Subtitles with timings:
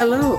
[0.00, 0.29] Hello,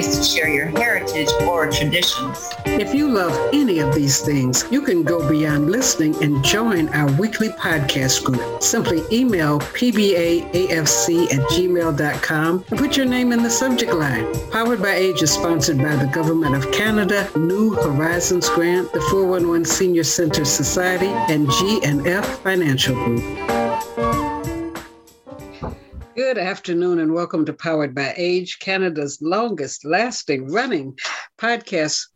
[0.00, 2.48] to share your heritage or traditions.
[2.64, 7.12] If you love any of these things, you can go beyond listening and join our
[7.20, 8.62] weekly podcast group.
[8.62, 14.26] Simply email pbaafc at gmail.com and put your name in the subject line.
[14.50, 19.66] Powered by Age is sponsored by the Government of Canada, New Horizons Grant, the 411
[19.66, 23.51] Senior Center Society, and G&F Financial Group.
[26.14, 30.98] Good afternoon and welcome to Powered by Age, Canada's longest lasting running
[31.38, 32.08] podcast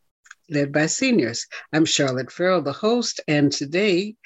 [0.50, 1.46] led by seniors.
[1.72, 4.16] I'm Charlotte Farrell, the host, and today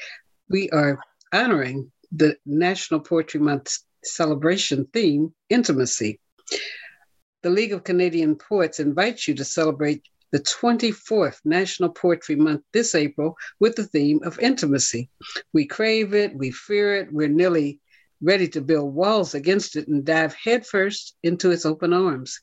[0.49, 0.99] we are
[1.33, 6.19] honoring the National Poetry Month celebration theme, intimacy.
[7.43, 12.97] The League of Canadian Poets invites you to celebrate the 24th National Poetry Month this
[12.97, 15.11] April with the theme of intimacy.
[15.53, 17.79] We crave it, we fear it, we're nearly
[18.23, 22.39] ready to build walls against it and dive headfirst into its open arms.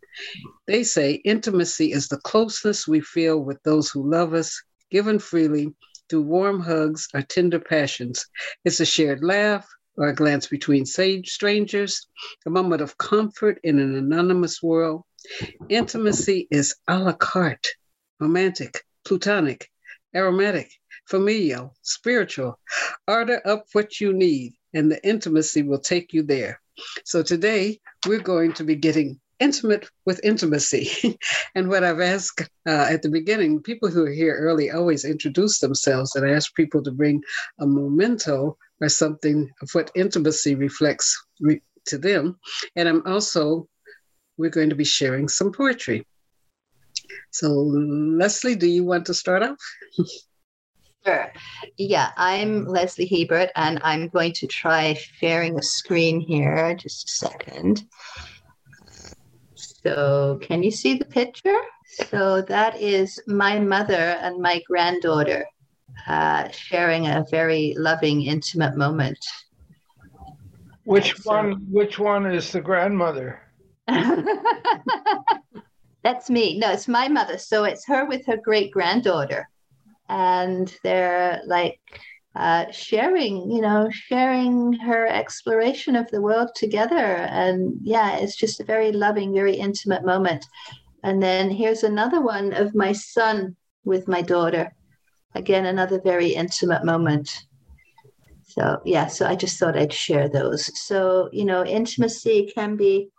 [0.66, 4.61] They say intimacy is the closeness we feel with those who love us,
[4.92, 5.73] given freely
[6.09, 8.25] through warm hugs or tender passions.
[8.66, 9.67] It's a shared laugh
[9.98, 12.08] or a glance between sage strangers,
[12.45, 15.03] a moment of comfort in an anonymous world,
[15.70, 17.67] Intimacy is a la carte,
[18.20, 19.70] romantic, plutonic,
[20.16, 20.72] aromatic,
[21.05, 22.59] familial, spiritual.
[23.08, 26.61] Order up what you need, and the intimacy will take you there.
[27.03, 31.17] So today, we're going to be getting intimate with intimacy.
[31.56, 35.59] and what I've asked uh, at the beginning, people who are here early always introduce
[35.59, 37.23] themselves, and I ask people to bring
[37.60, 42.38] a memento or something of what intimacy reflects re- to them.
[42.76, 43.67] And I'm also
[44.38, 46.05] we're going to be sharing some poetry.
[47.32, 49.58] So, Leslie, do you want to start off?
[51.08, 51.32] Sure.
[51.78, 56.76] Yeah, I'm Leslie Hebert, and I'm going to try sharing a screen here.
[56.76, 57.86] Just a second.
[59.56, 61.62] So, can you see the picture?
[62.10, 65.45] So, that is my mother and my granddaughter
[66.08, 69.26] uh, sharing a very loving, intimate moment.
[70.84, 71.68] Which one?
[71.72, 73.39] Which one is the grandmother?
[76.04, 76.60] That's me.
[76.60, 77.38] No, it's my mother.
[77.38, 79.48] So it's her with her great granddaughter.
[80.10, 81.80] And they're like
[82.36, 86.95] uh, sharing, you know, sharing her exploration of the world together.
[86.95, 90.45] And yeah, it's just a very loving, very intimate moment.
[91.04, 94.72] And then here's another one of my son with my daughter.
[95.36, 97.45] Again, another very intimate moment.
[98.44, 100.72] So, yeah, so I just thought I'd share those.
[100.80, 103.10] So, you know, intimacy can be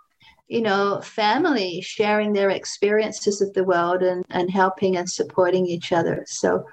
[0.48, 5.92] you know, family sharing their experiences of the world and, and helping and supporting each
[5.92, 6.24] other.
[6.26, 6.64] So,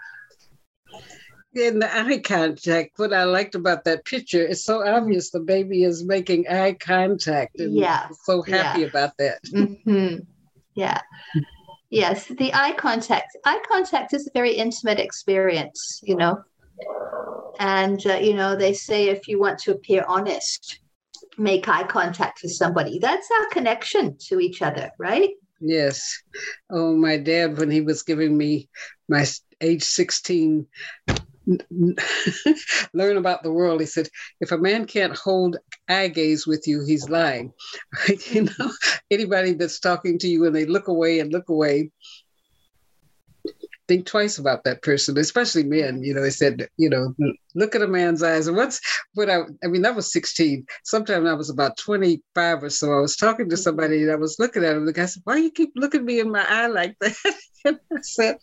[1.54, 5.84] in the eye contact, what I liked about that picture, it's so obvious the baby
[5.84, 7.60] is making eye contact.
[7.60, 8.08] And yeah.
[8.24, 8.88] So happy yeah.
[8.88, 9.40] about that.
[9.46, 10.24] Mm-hmm.
[10.74, 11.00] Yeah.
[11.90, 13.38] Yes, the eye contact.
[13.46, 16.44] Eye contact is a very intimate experience, you know.
[17.60, 20.80] And, uh, you know, they say if you want to appear honest,
[21.38, 23.00] make eye contact with somebody.
[23.00, 25.32] That's our connection to each other, right?
[25.62, 26.22] Yes.
[26.70, 28.70] Oh, my dad, when he was giving me
[29.08, 29.26] my
[29.62, 30.68] age 16
[32.94, 33.80] learn about the world.
[33.80, 34.10] He said,
[34.42, 35.58] if a man can't hold
[35.88, 37.54] eye gaze with you, he's lying.
[38.32, 38.72] you know,
[39.12, 41.92] anybody that's talking to you and they look away and look away,
[43.88, 46.04] think twice about that person, especially men.
[46.04, 47.14] You know, they said, you know,
[47.54, 48.48] look at a man's eyes.
[48.48, 48.82] And what's
[49.14, 50.66] what I, I mean, that was 16.
[50.84, 52.94] Sometime I was about 25 or so.
[52.94, 54.86] I was talking to somebody and I was looking at him.
[54.86, 57.16] The guy said, Why you keep looking me in my eye like that?
[57.66, 58.38] and I said,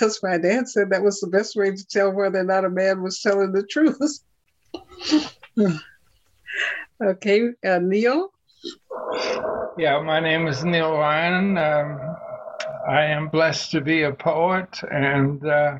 [0.00, 2.70] That's my dad said that was the best way to tell whether or not a
[2.70, 3.98] man was telling the truth.
[7.02, 8.30] okay, uh, Neil.
[9.78, 11.56] Yeah, my name is Neil Ryan.
[11.56, 12.11] Um,
[12.88, 15.78] I am blessed to be a poet, and uh,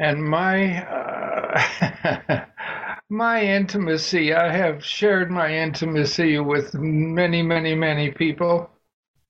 [0.00, 2.44] and my uh,
[3.08, 4.34] my intimacy.
[4.34, 8.70] I have shared my intimacy with many, many, many people,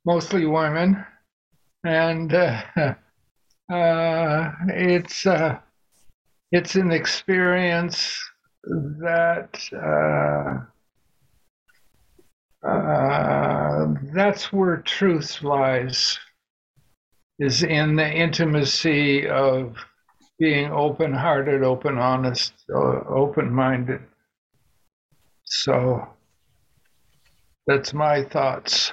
[0.05, 1.05] mostly women,
[1.85, 2.63] and uh,
[3.73, 5.59] uh it's uh,
[6.53, 8.19] it's an experience
[8.65, 9.59] that
[12.65, 16.19] uh, that's where truth lies,
[17.39, 19.77] is in the intimacy of
[20.39, 24.01] being open hearted, open honest, uh, open minded.
[25.45, 26.09] So
[27.67, 28.93] that's my thoughts.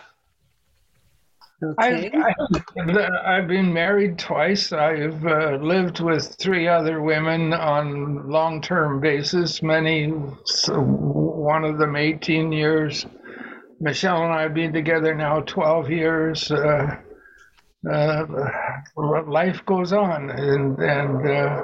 [1.64, 2.12] Okay.
[2.12, 4.74] I've, I've, been married twice.
[4.74, 9.64] I've uh, lived with three other women on long-term basis.
[9.64, 10.14] Many,
[10.44, 13.06] so one of them 18 years.
[13.80, 16.52] Michelle and I have been together now 12 years.
[16.52, 16.98] Uh,
[17.92, 18.26] uh,
[19.28, 21.64] life goes on, and and uh,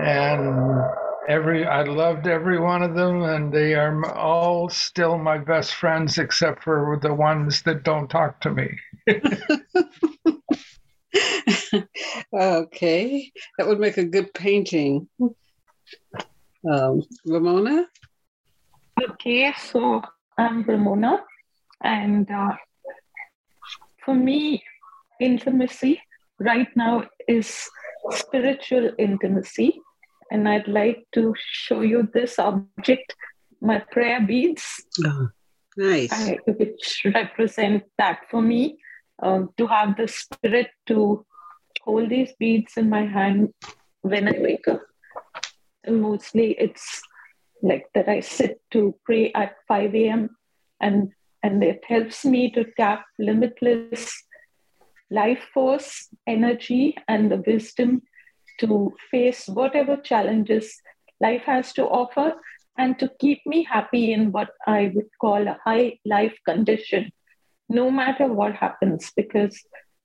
[0.00, 0.82] and
[1.28, 6.18] every I loved every one of them, and they are all still my best friends,
[6.18, 8.78] except for the ones that don't talk to me.
[12.32, 15.08] okay, that would make a good painting.
[16.70, 17.86] Um, Ramona.
[19.10, 20.02] Okay, so
[20.38, 21.22] I'm Ramona,
[21.82, 22.56] and uh,
[24.06, 24.62] for me,
[25.20, 26.00] intimacy
[26.38, 27.68] right now is
[28.10, 29.80] spiritual intimacy
[30.30, 33.14] and I'd like to show you this object,
[33.60, 34.84] my prayer beads.
[35.04, 35.28] Oh,
[35.76, 36.12] nice.
[36.12, 38.78] I, which represent that for me,
[39.22, 41.26] uh, to have the spirit to
[41.82, 43.54] hold these beads in my hand
[44.02, 44.82] when I wake up.
[45.84, 47.02] And mostly it's
[47.62, 50.36] like that I sit to pray at 5 a.m.
[50.80, 51.12] and
[51.46, 54.04] and it helps me to tap limitless
[55.10, 58.02] life force, energy, and the wisdom
[58.58, 60.80] to face whatever challenges
[61.20, 62.34] life has to offer
[62.76, 67.12] and to keep me happy in what I would call a high life condition,
[67.68, 69.56] no matter what happens, because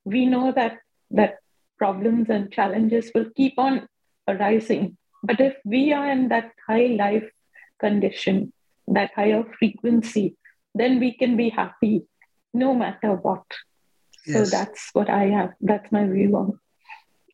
[0.06, 0.78] we know that
[1.10, 1.38] that
[1.78, 3.88] problems and challenges will keep on
[4.28, 4.98] arising.
[5.24, 7.30] But if we are in that high life
[7.80, 8.54] condition,
[8.88, 10.36] that higher frequency,
[10.76, 12.04] then we can be happy
[12.54, 13.44] no matter what.
[14.26, 14.50] Yes.
[14.50, 15.54] So that's what I have.
[15.62, 16.60] That's my view on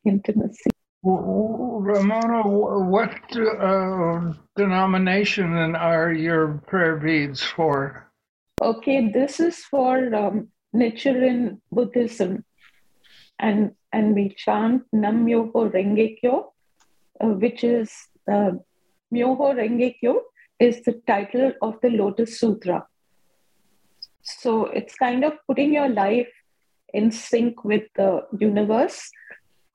[0.05, 0.71] intimacy.
[1.03, 8.09] Ramona, what uh, denomination are your prayer beads for?
[8.61, 12.43] Okay, this is for um, Nichiren Buddhism,
[13.39, 16.53] and and we chant Nam Myoho Renge Kyo,
[17.21, 17.91] uh, which is
[18.29, 18.51] uh,
[19.13, 20.21] Myoho Renge Kyo
[20.59, 22.85] is the title of the Lotus Sutra.
[24.39, 26.29] So it's kind of putting your life
[26.93, 29.09] in sync with the universe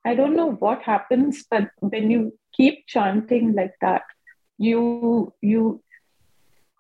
[0.05, 4.03] I don't know what happens, but when you keep chanting like that,
[4.59, 5.83] you you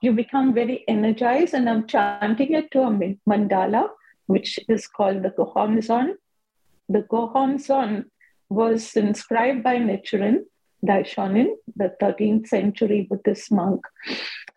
[0.00, 1.54] you become very energized.
[1.54, 2.90] And I'm chanting it to a
[3.28, 3.90] mandala,
[4.26, 6.14] which is called the Gohonzon.
[6.88, 8.06] The Gohonzon
[8.48, 10.40] was inscribed by Nichiren
[10.84, 13.82] Daishonin, the 13th century Buddhist monk,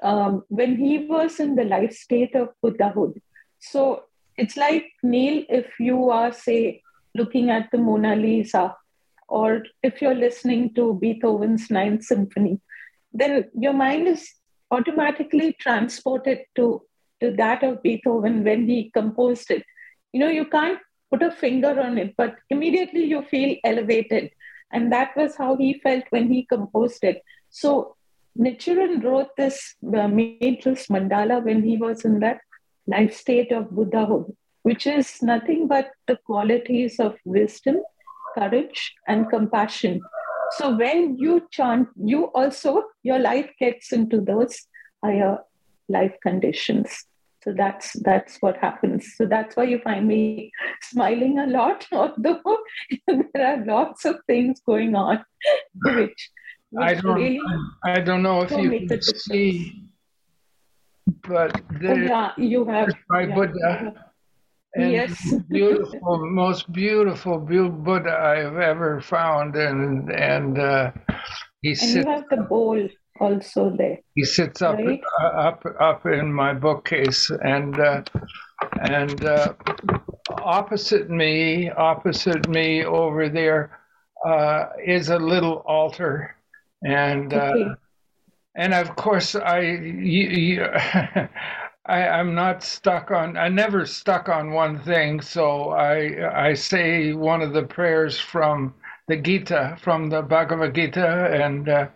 [0.04, 3.22] um, when he was in the life state of Buddhahood.
[3.60, 4.04] So
[4.38, 6.82] it's like, Neil, if you are, say,
[7.16, 8.76] looking at the Mona Lisa,
[9.28, 12.60] or if you're listening to Beethoven's Ninth Symphony,
[13.14, 14.30] then your mind is
[14.72, 16.82] automatically transported to,
[17.22, 19.64] to that of Beethoven when he composed it.
[20.12, 20.80] You know, you can't
[21.12, 24.32] put a finger on it, but immediately you feel elevated.
[24.72, 27.22] And that was how he felt when he composed it.
[27.50, 27.96] So
[28.38, 32.40] Nichiren wrote this, uh, made this mandala when he was in that
[32.88, 37.84] life state of Buddhahood which is nothing but the qualities of wisdom,
[38.34, 40.02] courage, and compassion.
[40.58, 44.58] So when you chant, you also, your life gets into those
[45.04, 45.38] higher
[45.88, 47.06] life conditions.
[47.44, 49.06] So that's that's what happens.
[49.16, 50.52] So that's why you find me
[50.82, 52.58] smiling a lot, although
[53.08, 55.24] there are lots of things going on,
[55.84, 56.32] which
[56.80, 57.42] I don't really
[57.84, 59.84] I don't know if you can see,
[61.28, 63.94] but there, oh, yeah, you have by yeah, Buddha
[64.76, 65.34] and yes.
[65.50, 70.92] beautiful, most beautiful Buddha I've ever found, and and uh,
[71.62, 71.96] he and sits.
[71.96, 72.88] you have the bowl
[73.20, 74.00] also there.
[74.16, 75.02] He sits up right?
[75.20, 78.04] up up in my bookcase, and uh,
[78.82, 79.54] and uh,
[80.30, 83.80] opposite me, opposite me over there,
[84.26, 86.36] uh, is a little altar,
[86.84, 87.34] and.
[87.34, 87.66] Uh, okay.
[88.56, 90.64] and of course, I you, you
[91.88, 93.38] I, I'm not stuck on.
[93.38, 95.22] I never stuck on one thing.
[95.22, 98.74] So I I say one of the prayers from
[99.08, 101.88] the Gita, from the Bhagavad Gita, and uh,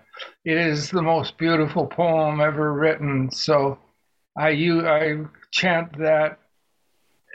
[0.46, 3.32] it is the most beautiful poem ever written.
[3.32, 3.80] So
[4.38, 6.38] I you I chant that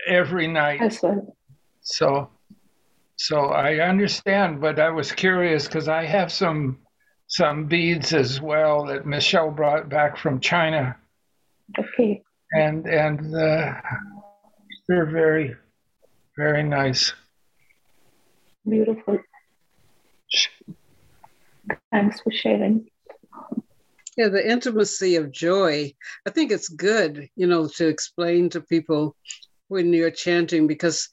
[0.06, 0.80] every night.
[0.80, 1.28] Excellent.
[1.80, 2.30] So
[3.16, 6.78] so I understand, but I was curious because I have some
[7.26, 10.96] some beads as well that Michelle brought back from China.
[11.78, 12.22] Okay
[12.54, 13.74] and and uh,
[14.88, 15.56] they're very
[16.36, 17.12] very nice.
[18.68, 19.18] Beautiful.
[21.92, 22.86] Thanks for sharing.
[24.16, 25.92] Yeah, the intimacy of joy.
[26.26, 29.16] I think it's good, you know, to explain to people
[29.68, 31.08] when you're chanting because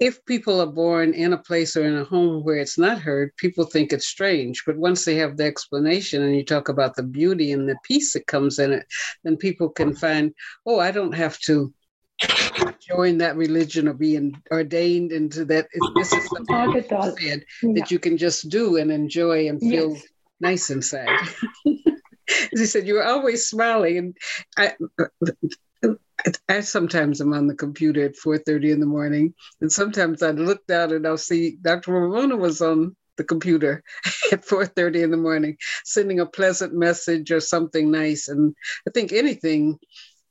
[0.00, 3.36] if people are born in a place or in a home where it's not heard,
[3.36, 4.64] people think it's strange.
[4.66, 8.12] But once they have the explanation and you talk about the beauty and the peace
[8.14, 8.86] that comes in it,
[9.22, 10.34] then people can find,
[10.66, 11.72] oh, I don't have to
[12.80, 15.68] join that religion or be ordained into that.
[15.96, 17.72] This is something you said yeah.
[17.74, 20.02] that you can just do and enjoy and feel yes.
[20.40, 21.08] nice inside.
[22.28, 24.16] As he said, you were always smiling, and
[24.56, 24.72] I,
[26.48, 30.66] I sometimes am on the computer at 4.30 in the morning, and sometimes I look
[30.66, 31.92] down and I'll see Dr.
[31.92, 33.82] Ramona was on the computer
[34.32, 38.28] at 4.30 in the morning, sending a pleasant message or something nice.
[38.28, 38.54] And
[38.88, 39.78] I think anything,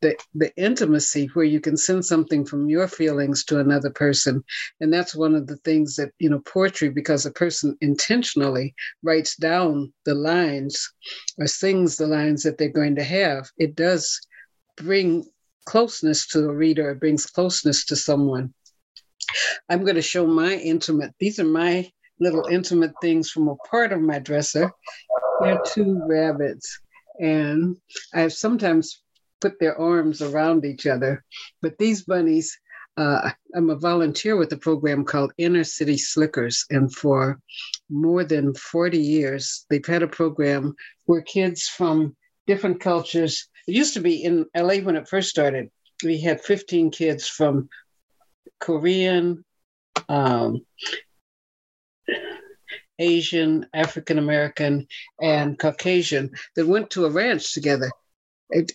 [0.01, 4.43] the, the intimacy where you can send something from your feelings to another person.
[4.81, 9.35] And that's one of the things that, you know, poetry, because a person intentionally writes
[9.38, 10.91] down the lines
[11.38, 14.19] or sings the lines that they're going to have, it does
[14.75, 15.23] bring
[15.65, 18.53] closeness to a reader, it brings closeness to someone.
[19.70, 21.89] I'm going to show my intimate, these are my
[22.20, 24.72] little intimate things from a part of my dresser.
[25.41, 26.79] They're two rabbits,
[27.20, 27.75] and
[28.13, 29.01] I've sometimes
[29.41, 31.24] put their arms around each other.
[31.62, 32.58] But these bunnies,
[32.96, 37.39] uh, I'm a volunteer with a program called Inner City Slickers, and for
[37.89, 42.15] more than 40 years, they've had a program where kids from
[42.48, 45.70] different cultures it used to be in LA when it first started.
[46.03, 47.70] We had 15 kids from
[48.60, 49.46] Korean,
[50.10, 50.65] um,
[53.00, 54.88] Asian, African American,
[55.22, 57.91] and Caucasian that went to a ranch together.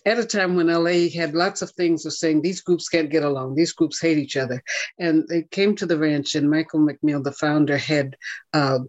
[0.05, 3.23] At a time when LA had lots of things of saying these groups can't get
[3.23, 4.61] along, these groups hate each other.
[4.97, 8.17] And they came to the ranch, and Michael McNeil, the founder, had
[8.53, 8.79] uh,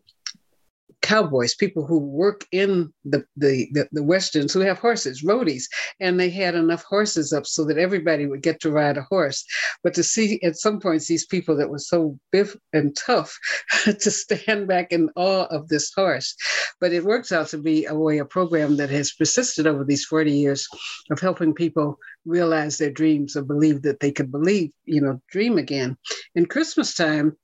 [1.02, 5.64] cowboys, people who work in the, the, the, the, westerns who have horses, roadies,
[5.98, 9.44] and they had enough horses up so that everybody would get to ride a horse.
[9.82, 13.38] But to see at some points these people that were so biff and tough
[13.84, 16.34] to stand back in awe of this horse.
[16.80, 20.04] But it works out to be a way, a program that has persisted over these
[20.04, 20.66] 40 years
[21.10, 25.58] of helping people realize their dreams or believe that they could believe, you know, dream
[25.58, 25.96] again.
[26.34, 27.36] In Christmas time,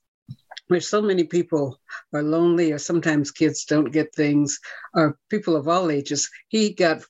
[0.69, 1.79] where so many people
[2.13, 4.59] are lonely or sometimes kids don't get things
[4.95, 6.29] or people of all ages.
[6.49, 7.03] He got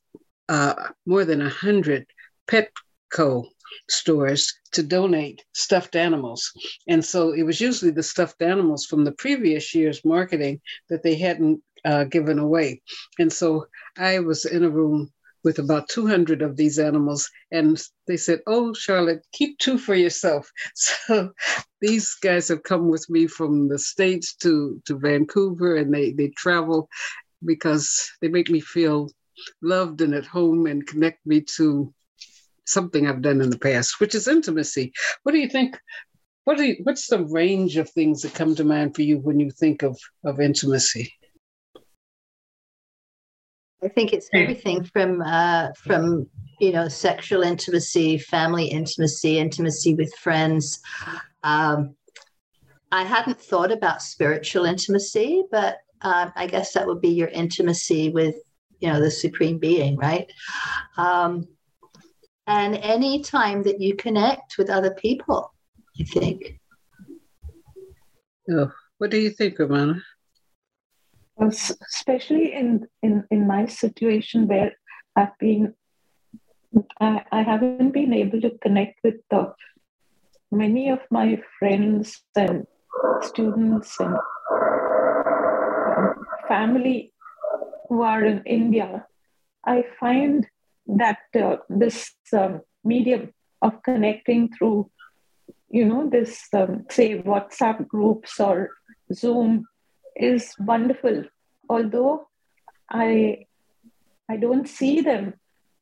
[0.49, 0.75] uh,
[1.07, 2.07] more than a hundred
[2.49, 3.47] petco
[3.89, 6.53] stores to donate stuffed animals.
[6.87, 11.17] And so it was usually the stuffed animals from the previous year's marketing that they
[11.17, 12.83] hadn't uh, given away.
[13.19, 13.67] And so
[13.99, 15.11] i was in a room
[15.47, 17.31] with about 200 of these animals.
[17.53, 20.51] And they said, Oh, Charlotte, keep two for yourself.
[20.75, 21.31] So
[21.81, 26.31] these guys have come with me from the States to, to Vancouver and they, they
[26.37, 26.89] travel
[27.45, 29.09] because they make me feel
[29.63, 31.95] loved and at home and connect me to
[32.65, 34.93] something I've done in the past, which is intimacy.
[35.23, 35.79] What do you think?
[36.43, 39.39] What do you, what's the range of things that come to mind for you when
[39.39, 41.13] you think of, of intimacy?
[43.83, 46.27] I think it's everything from uh, from
[46.61, 50.81] you know sexual intimacy, family intimacy, intimacy with friends.
[51.43, 51.95] Um,
[52.91, 58.11] I hadn't thought about spiritual intimacy, but uh, I guess that would be your intimacy
[58.11, 58.37] with
[58.81, 60.31] you know the supreme being, right?
[60.97, 61.47] Um,
[62.47, 65.53] and any time that you connect with other people,
[66.01, 66.61] I think.
[68.51, 70.01] Oh, what do you think, Ramona?
[71.41, 74.73] Especially in, in, in my situation where
[75.15, 75.75] I've been,
[77.01, 79.53] I, I haven't been able to connect with the,
[80.51, 82.67] many of my friends and
[83.23, 84.17] students and
[85.97, 87.13] um, family
[87.89, 89.07] who are in India.
[89.65, 90.47] I find
[90.87, 94.91] that uh, this um, medium of connecting through,
[95.69, 98.71] you know, this, um, say, WhatsApp groups or
[99.13, 99.67] Zoom
[100.17, 101.25] is wonderful.
[101.69, 102.29] Although
[102.91, 103.47] I
[104.29, 105.35] I don't see them,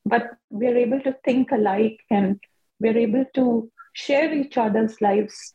[0.04, 2.40] but we're able to think alike and
[2.80, 5.54] we're able to share each other's lives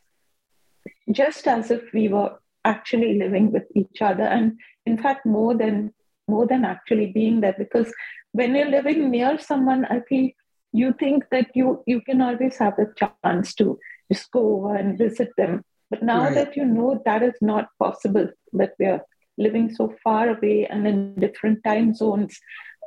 [1.12, 5.92] just as if we were actually living with each other and in fact more than
[6.28, 7.92] more than actually being there because
[8.32, 10.30] when you're living near someone i feel
[10.72, 13.78] you think that you you can always have the chance to
[14.12, 16.34] just go over and visit them but now right.
[16.34, 19.02] that you know that is not possible, that we are
[19.38, 22.38] living so far away and in different time zones,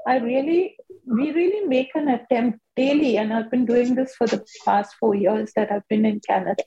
[0.08, 4.44] I really we really make an attempt daily, and I've been doing this for the
[4.66, 6.64] past four years that I've been in Canada,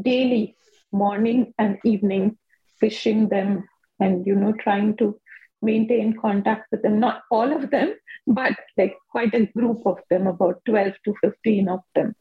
[0.00, 0.56] daily,
[0.92, 2.38] morning and evening,
[2.80, 3.68] fishing them
[4.00, 5.18] and, you know, trying to
[5.62, 7.00] maintain contact with them.
[7.00, 7.94] Not all of them,
[8.26, 12.14] but like quite a group of them, about 12 to 15 of them.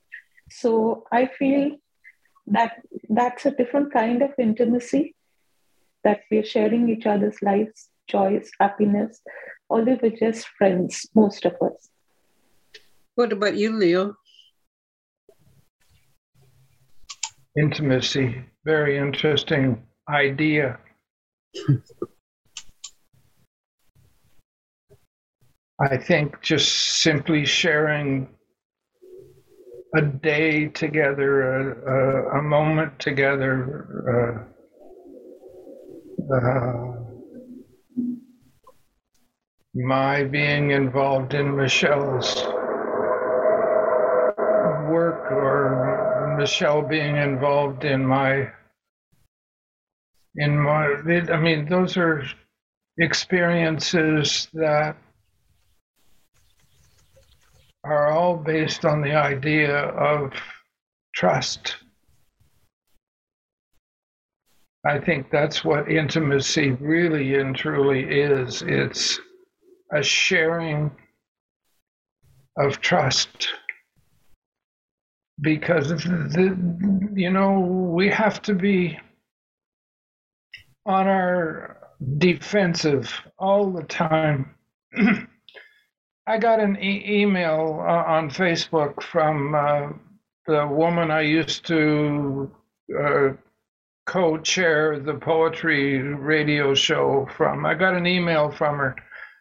[0.50, 1.72] So I feel
[2.47, 5.15] that that's a different kind of intimacy
[6.03, 9.21] that we're sharing each other's lives, joys, happiness,
[9.69, 11.89] although we're just friends, most of us.
[13.15, 14.15] What about you, Leo?
[17.57, 20.77] Intimacy, very interesting idea.
[25.79, 28.29] I think just simply sharing
[29.95, 34.47] a day together, a, a, a moment together,
[36.29, 36.95] uh, uh,
[39.75, 42.43] my being involved in Michelle's
[44.89, 48.51] work or Michelle being involved in my
[50.37, 50.95] in my
[51.31, 52.23] I mean those are
[52.97, 54.95] experiences that
[57.86, 60.34] are all based on the idea of
[61.13, 61.75] trust.
[64.86, 68.63] I think that's what intimacy really and truly is.
[68.63, 69.20] It's
[69.94, 70.92] a sharing
[72.58, 73.50] of trust
[75.42, 78.98] because the, you know we have to be
[80.86, 81.77] on our
[82.18, 84.56] defensive all the time
[86.27, 89.89] i got an e- email uh, on facebook from uh,
[90.48, 92.51] the woman i used to
[93.03, 93.29] uh,
[94.05, 98.96] co-chair the poetry radio show from i got an email from her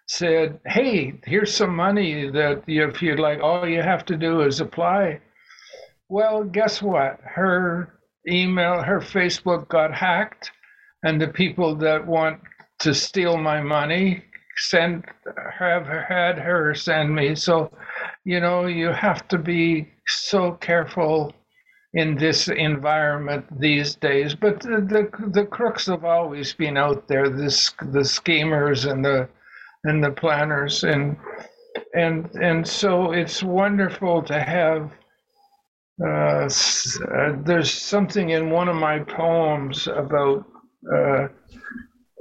[0.07, 4.61] said, Hey, here's some money that if you'd like, all you have to do is
[4.61, 5.21] apply.
[6.09, 7.19] Well, guess what?
[7.23, 7.99] Her
[8.29, 10.51] email, her Facebook got hacked,
[11.03, 12.41] and the people that want
[12.81, 14.25] to steal my money
[14.57, 15.05] send
[15.59, 17.35] have had her send me.
[17.35, 17.71] So,
[18.25, 21.33] you know, you have to be so careful
[21.95, 24.35] in this environment these days.
[24.35, 27.29] But the the, the crooks have always been out there.
[27.29, 29.29] This the schemers and the
[29.85, 31.17] and the planners and
[31.95, 34.91] and and so it's wonderful to have
[36.05, 40.45] uh, uh, there's something in one of my poems about
[40.93, 41.29] uh,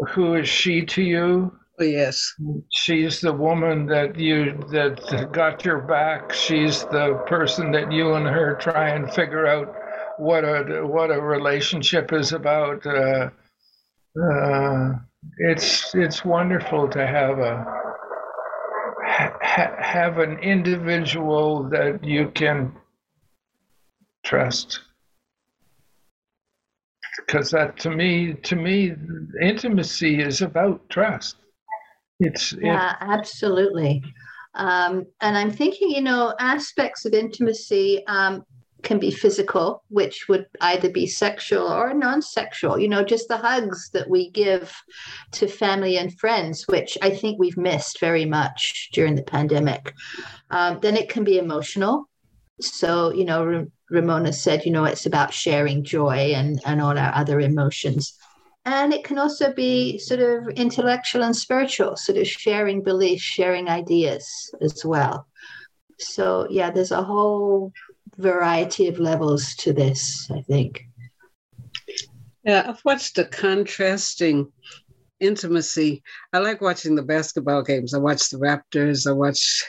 [0.10, 2.34] who is she to you oh, yes.
[2.72, 6.34] She's the woman that you that got your back.
[6.34, 9.74] She's the person that you and her try and figure out
[10.18, 12.86] what a what a relationship is about.
[12.86, 13.30] Uh,
[14.22, 14.94] uh
[15.38, 17.66] it's it's wonderful to have a
[19.06, 22.74] ha, have an individual that you can
[24.24, 24.82] trust.
[27.26, 28.94] Because that to me to me
[29.42, 31.38] intimacy is about trust
[32.20, 34.04] it's yeah it, absolutely
[34.56, 38.44] um, and i'm thinking you know aspects of intimacy um,
[38.84, 43.38] can be physical, which would either be sexual or non sexual, you know, just the
[43.38, 44.76] hugs that we give
[45.32, 49.94] to family and friends, which I think we've missed very much during the pandemic.
[50.52, 52.10] Um, then it can be emotional.
[52.62, 57.14] So, you know, Ramona said, you know, it's about sharing joy and, and all our
[57.16, 58.18] other emotions.
[58.66, 63.68] And it can also be sort of intellectual and spiritual, sort of sharing beliefs, sharing
[63.68, 65.28] ideas as well.
[66.00, 67.74] So, yeah, there's a whole
[68.18, 70.86] variety of levels to this, I think.
[72.46, 74.52] Yeah, I've watched the contrasting
[75.20, 76.04] intimacy.
[76.32, 77.94] I like watching the basketball games.
[77.94, 79.66] I watch the Raptors, I watch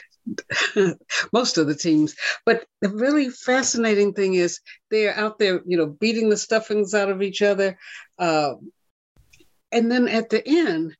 [1.33, 2.15] most of the teams.
[2.45, 4.59] But the really fascinating thing is
[4.91, 7.77] they're out there, you know, beating the stuffings out of each other.
[8.19, 8.55] Uh,
[9.71, 10.95] and then at the end,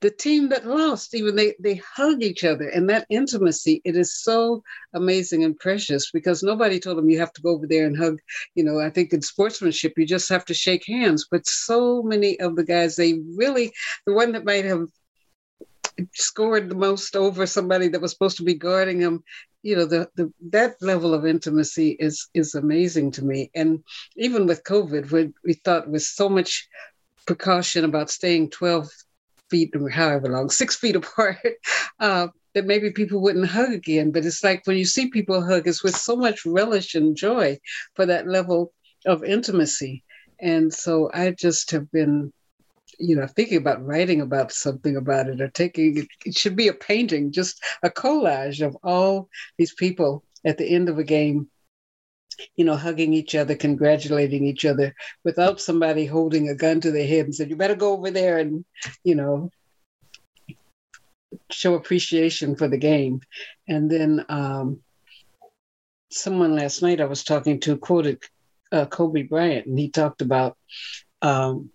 [0.00, 2.68] the team that lost even they they hug each other.
[2.68, 4.62] And that intimacy it is so
[4.94, 8.18] amazing and precious because nobody told them you have to go over there and hug
[8.54, 11.26] you know i think in sportsmanship you just have to shake hands.
[11.30, 13.72] But so many of the guys they really
[14.06, 14.86] the one that might have
[16.14, 19.24] scored the most over somebody that was supposed to be guarding them
[19.64, 23.50] you know the, the that level of intimacy is is amazing to me.
[23.56, 23.82] And
[24.16, 26.68] even with covid we, we thought with so much
[27.28, 28.88] precaution about staying 12
[29.50, 31.36] feet or however long, six feet apart,
[32.00, 34.10] uh, that maybe people wouldn't hug again.
[34.10, 37.58] But it's like when you see people hug, it's with so much relish and joy
[37.96, 38.72] for that level
[39.04, 40.04] of intimacy.
[40.40, 42.32] And so I just have been
[42.98, 46.68] you know, thinking about writing about something about it or taking it, it should be
[46.68, 51.48] a painting, just a collage of all these people at the end of a game
[52.56, 57.06] you know, hugging each other, congratulating each other without somebody holding a gun to their
[57.06, 58.64] head and said, you better go over there and,
[59.04, 59.50] you know,
[61.50, 63.20] show appreciation for the game.
[63.66, 64.80] And then um,
[66.10, 68.22] someone last night I was talking to quoted
[68.72, 70.56] uh, Kobe Bryant, and he talked about
[71.22, 71.70] um,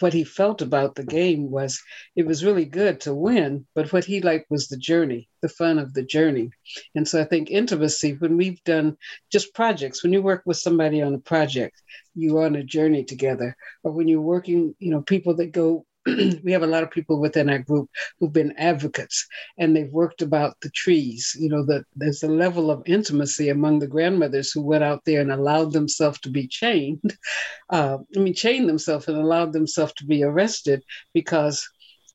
[0.00, 1.80] what he felt about the game was
[2.14, 5.78] it was really good to win, but what he liked was the journey, the fun
[5.78, 6.50] of the journey.
[6.94, 8.96] And so I think intimacy, when we've done
[9.30, 11.80] just projects, when you work with somebody on a project,
[12.14, 13.56] you're on a journey together.
[13.82, 15.84] Or when you're working, you know, people that go
[16.44, 19.26] we have a lot of people within our group who've been advocates
[19.58, 21.36] and they've worked about the trees.
[21.38, 25.20] You know, that there's a level of intimacy among the grandmothers who went out there
[25.20, 27.16] and allowed themselves to be chained.
[27.68, 31.68] Uh, I mean, chained themselves and allowed themselves to be arrested because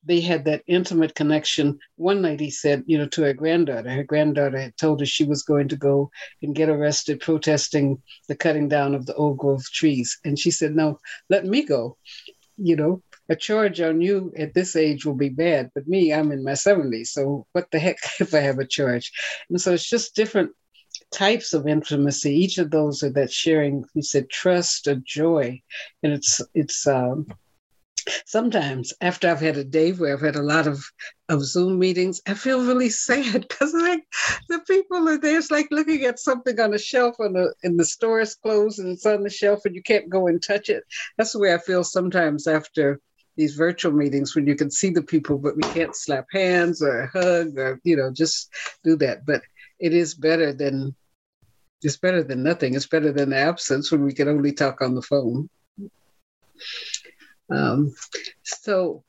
[0.04, 1.78] they had that intimate connection.
[1.98, 5.24] One night he said, you know, to her granddaughter, her granddaughter had told her she
[5.24, 6.10] was going to go
[6.42, 10.18] and get arrested protesting the cutting down of the old growth trees.
[10.24, 11.00] And she said, no,
[11.30, 11.98] let me go.
[12.58, 16.34] You know, a charge on you at this age will be bad, but me, I'm
[16.34, 17.08] in my 70s.
[17.08, 19.10] So what the heck if I have a charge?
[19.50, 20.52] And so it's just different
[21.12, 22.34] types of intimacy.
[22.34, 25.62] Each of those are that sharing, you said trust or joy.
[26.04, 27.26] And it's it's um
[28.26, 30.84] sometimes after I've had a day where I've had a lot of,
[31.30, 34.04] of Zoom meetings, I feel really sad because like
[34.50, 35.38] the people are there.
[35.38, 38.80] It's like looking at something on a shelf on the and the store is closed
[38.80, 40.84] and it's on the shelf and you can't go and touch it.
[41.18, 43.00] That's the way I feel sometimes after
[43.38, 47.08] these virtual meetings when you can see the people, but we can't slap hands or
[47.14, 48.50] hug or, you know, just
[48.84, 49.26] do that.
[49.26, 49.42] But
[49.80, 50.96] it is better than,
[51.82, 52.76] it's better than nothing.
[52.76, 55.50] It's better than absence when we can only talk on the phone.
[57.50, 57.94] Um,
[58.44, 59.04] so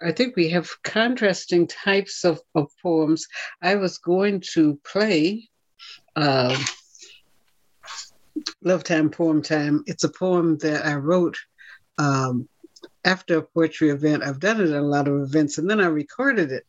[0.00, 3.26] I think we have contrasting types of, of poems.
[3.60, 5.48] I was going to play
[6.16, 6.56] uh,
[8.62, 9.84] Love Time, Poem Time.
[9.86, 11.36] It's a poem that I wrote
[11.98, 12.48] um,
[13.04, 14.22] after a poetry event.
[14.22, 16.64] I've done it at a lot of events, and then I recorded it.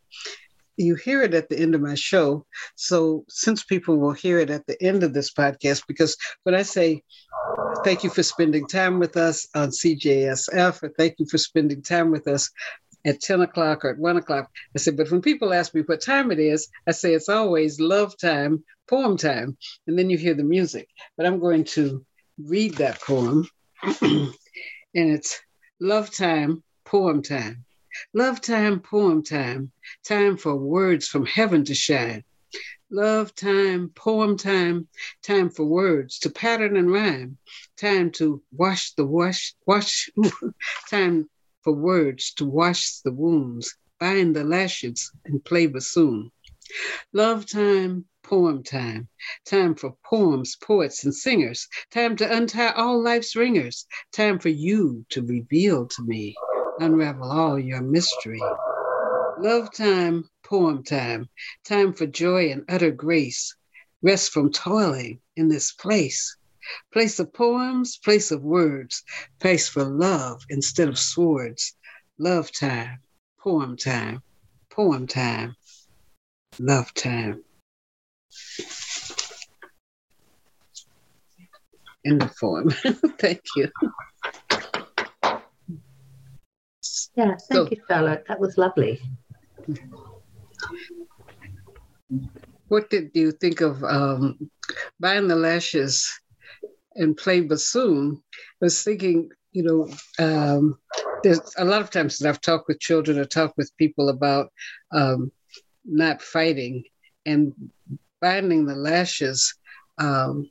[0.78, 2.46] You hear it at the end of my show.
[2.76, 6.64] So, since people will hear it at the end of this podcast, because when I
[6.64, 7.04] say
[7.84, 12.10] thank you for spending time with us on CJSF, or thank you for spending time
[12.12, 12.50] with us
[13.06, 16.02] at 10 o'clock or at 1 o'clock, I said, but when people ask me what
[16.02, 19.58] time it is, I say it's always love time, poem time.
[19.88, 20.88] And then you hear the music.
[21.18, 22.06] But I'm going to
[22.38, 23.48] read that poem.
[24.02, 24.32] and
[24.94, 25.40] it's
[25.84, 27.66] Love time, poem time.
[28.14, 29.70] Love time, poem time.
[30.06, 32.24] Time for words from heaven to shine.
[32.90, 34.88] Love time, poem time.
[35.24, 37.38] Time for words to pattern and rhyme.
[37.76, 40.10] Time to wash the wash, wash.
[40.90, 41.30] time
[41.64, 46.32] for words to wash the wounds, bind the lashes, and play bassoon.
[47.12, 49.08] Love time, poem time,
[49.46, 55.06] time for poems, poets, and singers, time to untie all life's ringers, time for you
[55.10, 56.34] to reveal to me,
[56.80, 58.42] unravel all your mystery.
[59.40, 61.28] Love time, poem time,
[61.66, 63.56] time for joy and utter grace,
[64.02, 66.38] rest from toiling in this place.
[66.94, 69.04] Place of poems, place of words,
[69.40, 71.76] place for love instead of swords.
[72.18, 73.00] Love time,
[73.40, 74.22] poem time,
[74.70, 75.56] poem time,
[76.58, 77.44] love time.
[82.04, 82.70] In the form.
[83.20, 83.70] thank you.
[87.16, 88.26] Yeah, thank so, you, Charlotte.
[88.28, 89.02] That was lovely.
[92.68, 94.50] What did you think of um,
[95.00, 96.12] Bind the Lashes
[96.96, 98.22] and play bassoon?
[98.36, 100.80] I was thinking, you know, um,
[101.24, 104.52] there's a lot of times that I've talked with children or talked with people about
[104.92, 105.32] um,
[105.86, 106.84] not fighting
[107.26, 107.54] and
[108.24, 109.54] binding the lashes,
[109.98, 110.50] um,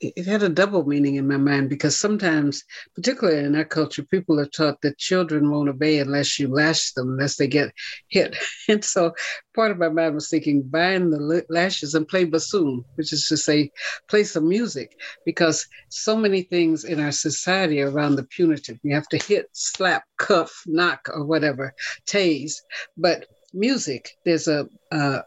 [0.00, 2.62] it had a double meaning in my mind because sometimes,
[2.94, 7.08] particularly in our culture, people are taught that children won't obey unless you lash them,
[7.08, 7.72] unless they get
[8.08, 8.36] hit.
[8.68, 9.14] And so
[9.54, 13.38] part of my mind was thinking, bind the lashes and play bassoon, which is to
[13.38, 13.70] say,
[14.08, 14.94] play some music,
[15.24, 18.78] because so many things in our society are around the punitive.
[18.82, 21.72] You have to hit, slap, cuff, knock, or whatever,
[22.06, 22.56] tase.
[22.98, 25.22] But music, there's a, a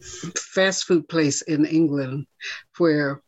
[0.00, 2.26] fast food place in England
[2.78, 3.22] where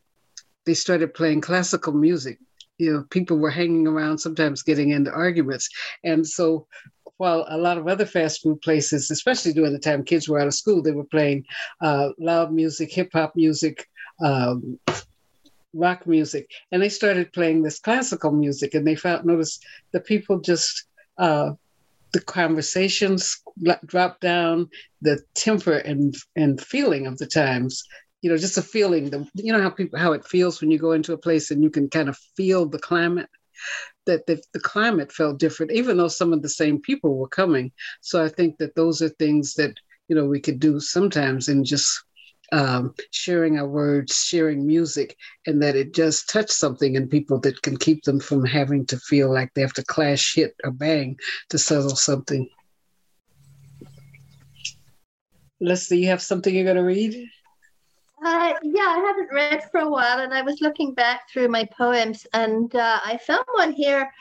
[0.64, 2.38] they started playing classical music.
[2.78, 5.68] You know, people were hanging around, sometimes getting into arguments.
[6.04, 6.66] And so
[7.18, 10.46] while a lot of other fast food places, especially during the time kids were out
[10.46, 11.44] of school, they were playing
[11.80, 13.86] uh, loud music, hip hop music,
[14.24, 14.78] um,
[15.74, 18.74] rock music, and they started playing this classical music.
[18.74, 20.84] And they found noticed the people just
[21.18, 21.52] uh,
[22.12, 23.40] the conversations
[23.86, 24.68] drop down,
[25.00, 27.84] the temper and and feeling of the times.
[28.20, 29.10] You know, just a feeling.
[29.10, 31.62] The you know how people how it feels when you go into a place and
[31.62, 33.28] you can kind of feel the climate.
[34.06, 37.70] That the, the climate felt different, even though some of the same people were coming.
[38.00, 39.74] So I think that those are things that
[40.08, 42.02] you know we could do sometimes and just
[42.52, 47.62] um, sharing our words, sharing music, and that it just touch something in people that
[47.62, 51.16] can keep them from having to feel like they have to clash, hit, or bang
[51.48, 52.48] to settle something.
[55.60, 57.26] Leslie, you have something you're going to read?
[58.24, 61.64] Uh, yeah, I haven't read for a while, and I was looking back through my
[61.76, 64.12] poems, and uh, I found one here,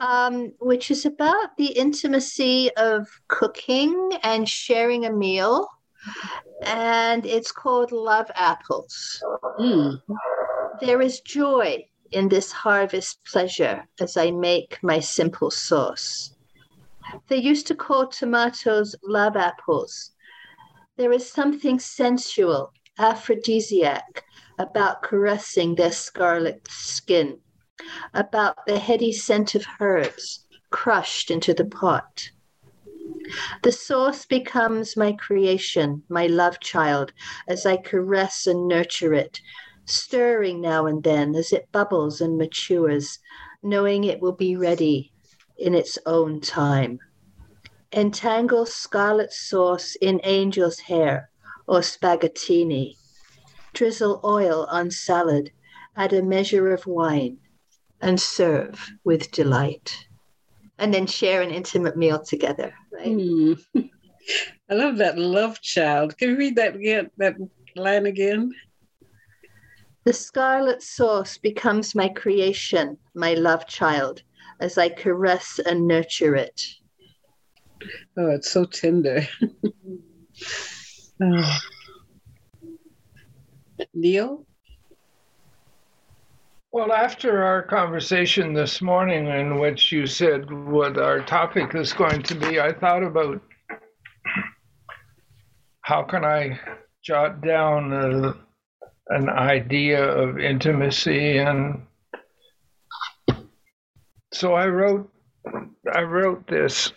[0.00, 5.66] um, which is about the intimacy of cooking and sharing a meal
[6.62, 9.22] and it's called Love Apples.
[9.58, 10.00] Mm.
[10.80, 16.34] There is joy in this harvest pleasure as I make my simple sauce.
[17.28, 20.12] They used to call tomatoes love apples.
[20.96, 24.24] There is something sensual, aphrodisiac
[24.58, 27.38] about caressing their scarlet skin,
[28.14, 32.30] about the heady scent of herbs crushed into the pot.
[33.62, 37.12] The sauce becomes my creation, my love child,
[37.46, 39.40] as I caress and nurture it,
[39.84, 43.18] stirring now and then as it bubbles and matures,
[43.62, 45.12] knowing it will be ready
[45.56, 47.00] in its own time.
[47.92, 51.30] Entangle scarlet sauce in angel's hair
[51.66, 52.96] or spaghettini.
[53.72, 55.50] Drizzle oil on salad,
[55.96, 57.38] add a measure of wine,
[58.00, 60.06] and serve with delight
[60.78, 62.72] and then share an intimate meal together.
[62.98, 63.08] Right?
[63.08, 63.60] Mm.
[64.70, 66.16] I love that love child.
[66.18, 67.10] Can you read that again?
[67.16, 67.36] That
[67.76, 68.52] line again?
[70.04, 74.22] The scarlet sauce becomes my creation, my love child,
[74.60, 76.60] as I caress and nurture it.
[78.16, 79.26] Oh, it's so tender.
[81.22, 81.58] oh.
[83.94, 84.47] Neil?
[86.78, 92.22] Well, after our conversation this morning, in which you said what our topic is going
[92.22, 93.42] to be, I thought about
[95.80, 96.56] how can I
[97.02, 98.32] jot down a,
[99.08, 101.82] an idea of intimacy, and
[104.32, 105.10] so I wrote.
[105.92, 106.92] I wrote this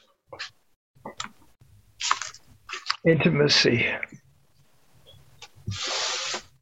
[3.03, 3.87] intimacy.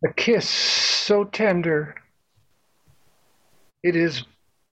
[0.06, 1.99] A kiss so tender
[3.84, 4.24] it is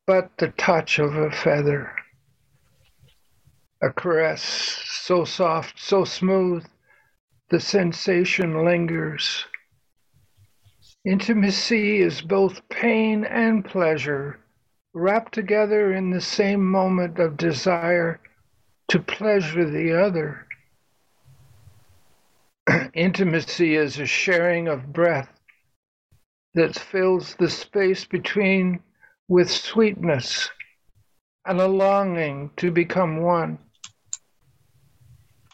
[0.06, 1.92] but the touch of a feather,
[3.82, 6.66] a caress so soft, so smooth,
[7.50, 9.46] the sensation lingers.
[11.06, 14.40] Intimacy is both pain and pleasure,
[14.94, 18.20] wrapped together in the same moment of desire
[18.90, 20.48] to pleasure the other.
[22.94, 25.32] Intimacy is a sharing of breath
[26.54, 28.82] that fills the space between
[29.28, 30.50] with sweetness
[31.46, 33.58] and a longing to become one.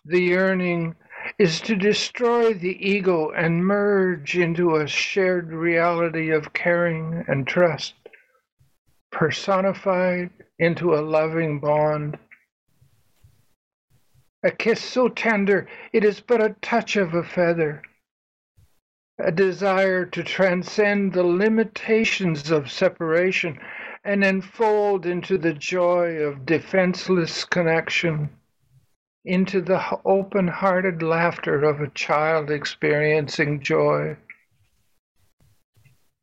[0.05, 0.95] The yearning
[1.39, 7.93] is to destroy the ego and merge into a shared reality of caring and trust,
[9.11, 12.17] personified into a loving bond.
[14.43, 17.81] A kiss so tender it is but a touch of a feather
[19.19, 23.59] a desire to transcend the limitations of separation
[24.03, 28.29] and enfold into the joy of defenseless connection,
[29.23, 34.17] into the open hearted laughter of a child experiencing joy.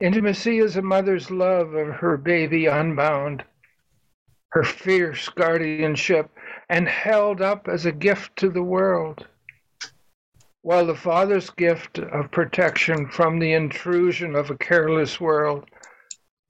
[0.01, 3.45] Intimacy is a mother's love of her baby unbound,
[4.49, 6.29] her fierce guardianship,
[6.69, 9.27] and held up as a gift to the world
[10.63, 15.65] while the Father's gift of protection from the intrusion of a careless world,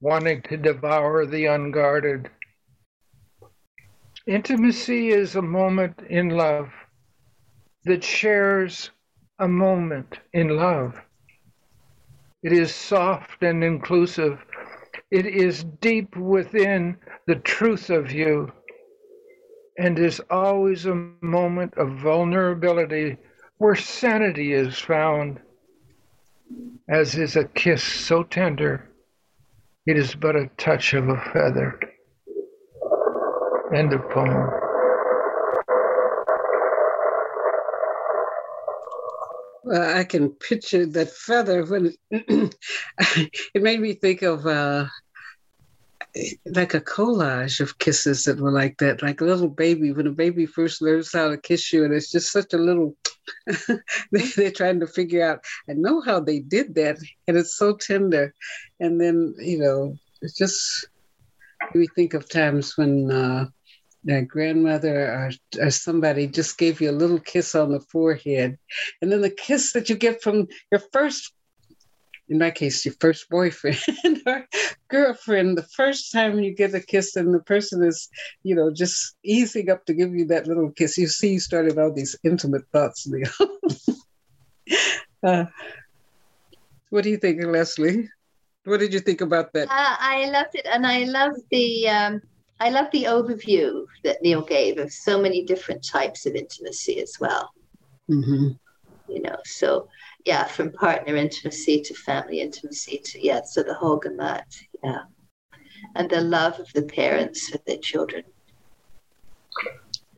[0.01, 2.29] wanting to devour the unguarded.
[4.27, 6.69] Intimacy is a moment in love
[7.85, 8.91] that shares
[9.39, 10.99] a moment in love.
[12.43, 14.39] It is soft and inclusive.
[15.09, 16.97] It is deep within
[17.27, 18.51] the truth of you
[19.77, 23.17] and is always a moment of vulnerability
[23.61, 25.39] where sanity is found,
[26.89, 28.89] as is a kiss so tender,
[29.85, 31.79] it is but a touch of a feather.
[33.71, 34.49] End of poem.
[39.63, 42.55] Well, I can picture that feather when it,
[43.61, 44.87] made me think of uh,
[46.45, 50.11] like a collage of kisses that were like that, like a little baby when a
[50.11, 52.95] baby first learns how to kiss you, and it's just such a little.
[54.11, 55.43] they're trying to figure out.
[55.69, 56.97] I know how they did that,
[57.27, 58.33] and it's so tender.
[58.79, 60.87] And then you know, it's just
[61.73, 63.45] we think of times when uh,
[64.03, 68.57] their grandmother or, or somebody just gave you a little kiss on the forehead,
[69.01, 71.33] and then the kiss that you get from your first
[72.31, 73.77] in my case, your first boyfriend
[74.25, 74.47] or
[74.91, 78.09] girlfriend, the first time you get a kiss and the person is,
[78.43, 81.79] you know, just easing up to give you that little kiss, you see you started
[81.79, 83.29] all these intimate thoughts, Leo.
[85.23, 85.45] uh,
[86.89, 88.09] what do you think, Leslie?
[88.65, 89.69] What did you think about that?
[89.69, 92.21] Uh, I loved it, and I love the um,
[92.59, 97.17] I love the overview that Neil gave of so many different types of intimacy as
[97.19, 97.49] well.
[98.09, 98.49] Mm-hmm.
[99.07, 99.87] You know, so
[100.25, 104.43] yeah, from partner intimacy to family intimacy to yeah, so the whole gamut,
[104.83, 105.03] yeah,
[105.95, 108.23] and the love of the parents for their children,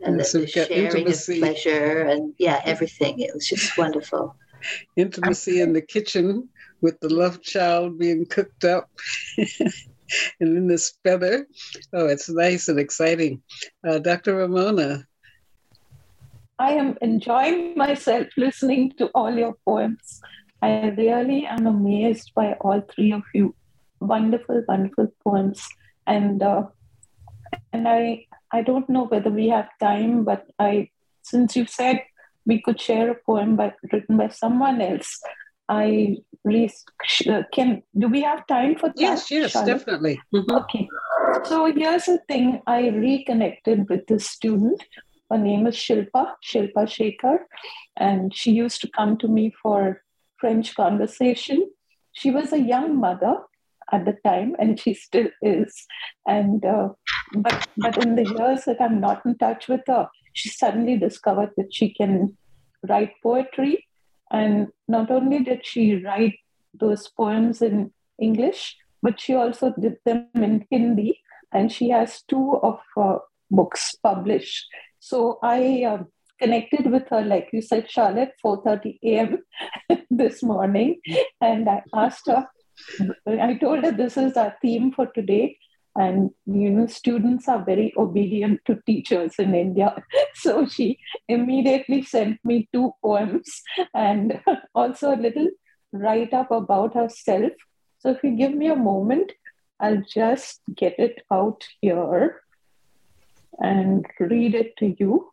[0.02, 1.34] and the, the sharing intimacy.
[1.34, 3.19] of pleasure, and yeah, everything.
[3.19, 4.36] It was just wonderful.
[4.95, 6.47] Intimacy in the kitchen
[6.82, 8.89] with the love child being cooked up.
[10.39, 11.47] and then this feather.
[11.93, 13.41] Oh, it's nice and exciting.
[13.86, 14.36] Uh, Dr.
[14.36, 15.06] Ramona,
[16.60, 20.21] I am enjoying myself listening to all your poems.
[20.62, 23.56] I really am amazed by all three of you.
[24.08, 25.68] Wonderful, wonderful poems.
[26.06, 26.63] And uh,
[27.72, 30.89] and I I don't know whether we have time, but I
[31.22, 32.04] since you said
[32.46, 35.22] we could share a poem by, written by someone else,
[35.70, 36.72] I really
[37.54, 37.84] can.
[37.98, 39.00] Do we have time for that?
[39.00, 39.78] Yes, yes, Charlotte?
[39.78, 40.20] definitely.
[40.34, 40.52] Mm-hmm.
[40.52, 40.89] Okay.
[41.46, 44.84] So here's the thing: I reconnected with this student
[45.34, 47.39] her name is Shilpa, Shilpa Shekhar,
[47.98, 50.04] and she used to come to me for
[50.38, 51.72] French conversation.
[52.12, 53.38] She was a young mother
[53.94, 55.86] at the time, and she still is.
[56.28, 56.90] And uh,
[57.36, 61.52] but but in the years that I'm not in touch with her, she suddenly discovered
[61.58, 62.38] that she can
[62.90, 63.88] write poetry,
[64.32, 66.36] and not only did she write
[66.74, 71.20] those poems in English, but she also did them in Hindi,
[71.52, 73.20] and she has two of uh,
[73.52, 74.66] books published
[75.04, 76.04] so I uh,
[76.40, 79.44] connected with her, like you said, Charlotte, 4:30 a.m.
[80.10, 81.02] this morning,
[81.42, 82.48] and I asked her.
[83.28, 85.58] I told her this is our theme for today,
[85.96, 89.96] and you know students are very obedient to teachers in india.
[90.36, 93.62] So she immediately sent me two poems
[93.93, 94.39] and
[94.76, 95.50] also a little
[95.91, 97.52] write up about herself.
[98.00, 99.32] So if you give me a moment
[99.80, 102.41] i'll just get it out here
[103.60, 105.32] and read it to you.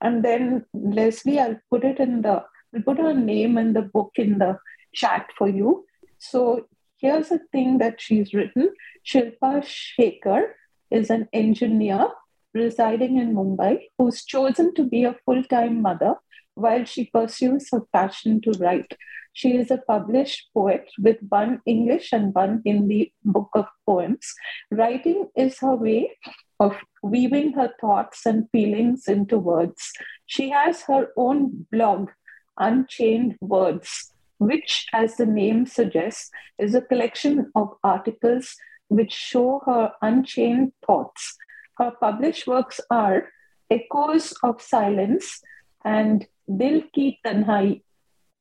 [0.00, 4.12] And then Leslie, I'll put it in the I'll put her name in the book
[4.16, 4.58] in the
[4.94, 5.84] chat for you.
[6.18, 8.70] So here's a thing that she's written.
[9.04, 10.52] Shilpa Shekhar
[10.90, 12.08] is an engineer
[12.54, 16.14] residing in Mumbai who's chosen to be a full-time mother
[16.54, 18.96] while she pursues her passion to write.
[19.32, 24.32] She is a published poet with one English and one Hindi book of poems.
[24.70, 26.16] Writing is her way
[26.60, 29.92] of weaving her thoughts and feelings into words.
[30.26, 32.10] She has her own blog,
[32.58, 38.56] Unchained Words, which, as the name suggests, is a collection of articles
[38.88, 41.36] which show her unchained thoughts.
[41.78, 43.28] Her published works are
[43.70, 45.40] Echoes of Silence
[45.84, 47.82] and Dil Ki Tanhai.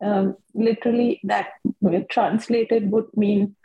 [0.01, 1.47] Um, literally, that
[2.10, 3.56] translated would mean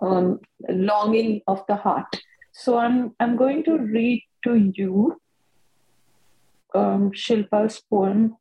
[0.00, 2.20] um, longing of the heart.
[2.52, 5.20] So I'm I'm going to read to you
[6.74, 8.36] um, Shilpa's poem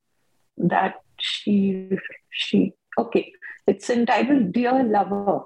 [0.57, 1.89] that she
[2.29, 3.31] she okay.
[3.67, 5.41] It's entitled Dear Lover.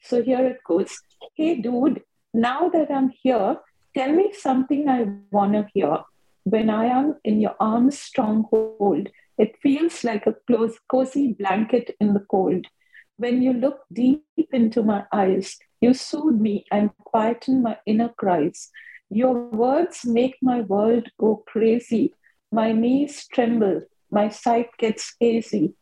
[0.00, 0.98] So here it goes.
[1.36, 2.02] Hey dude,
[2.34, 3.56] now that I'm here,
[3.94, 5.98] tell me something I wanna hear.
[6.44, 9.08] When I am in your arms stronghold,
[9.38, 12.66] it feels like a close, cozy blanket in the cold.
[13.16, 18.70] When you look deep into my eyes, you soothe me and quieten my inner cries.
[19.10, 22.14] Your words make my world go crazy.
[22.50, 25.74] My knees tremble, my sight gets hazy.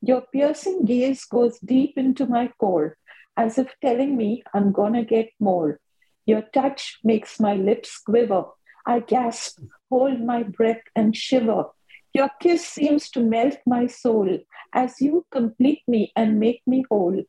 [0.00, 2.96] Your piercing gaze goes deep into my core,
[3.36, 5.80] as if telling me I'm gonna get more.
[6.26, 8.44] Your touch makes my lips quiver.
[8.86, 11.66] I gasp, hold my breath, and shiver.
[12.14, 14.38] Your kiss seems to melt my soul
[14.72, 17.22] as you complete me and make me whole.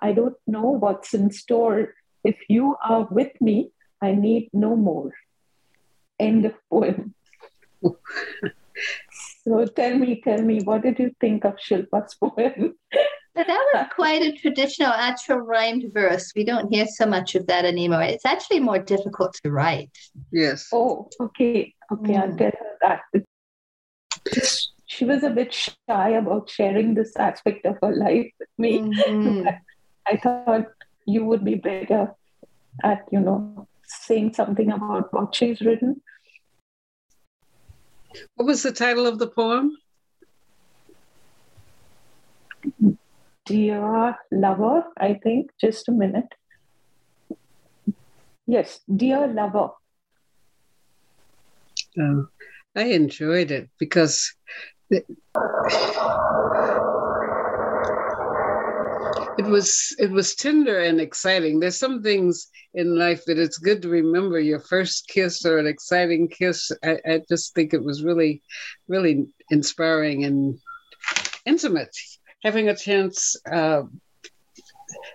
[0.00, 1.94] I don't know what's in store.
[2.22, 3.72] If you are with me,
[4.02, 5.12] I need no more.
[6.18, 7.14] End of poem.
[9.46, 12.74] so tell me, tell me, what did you think of Shilpa's poem?
[13.34, 16.32] But that was quite a traditional actual rhymed verse.
[16.34, 18.02] We don't hear so much of that anymore.
[18.02, 19.90] It's actually more difficult to write.
[20.32, 20.68] Yes.
[20.72, 21.74] Oh, okay.
[21.92, 22.22] Okay, mm.
[22.22, 24.72] I'll tell her that.
[24.86, 28.78] She was a bit shy about sharing this aspect of her life with me.
[28.80, 29.48] Mm-hmm.
[30.06, 30.66] I thought
[31.04, 32.14] you would be better
[32.82, 36.00] at, you know, saying something about what she's written.
[38.34, 39.72] What was the title of the poem?
[43.44, 45.50] Dear Lover, I think.
[45.60, 46.34] Just a minute.
[48.46, 49.70] Yes, Dear Lover.
[51.98, 52.28] Oh,
[52.76, 54.34] I enjoyed it because
[54.90, 55.06] it,
[59.46, 61.60] it was it was tender and exciting.
[61.60, 65.66] There's some things in life that it's good to remember your first kiss or an
[65.66, 66.70] exciting kiss.
[66.84, 68.42] I, I just think it was really,
[68.88, 70.58] really inspiring and
[71.44, 71.96] intimate
[72.42, 73.36] having a chance.
[73.50, 73.82] Uh,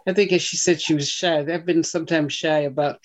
[0.08, 1.40] I think, as she said, she was shy.
[1.40, 3.00] I've been sometimes shy about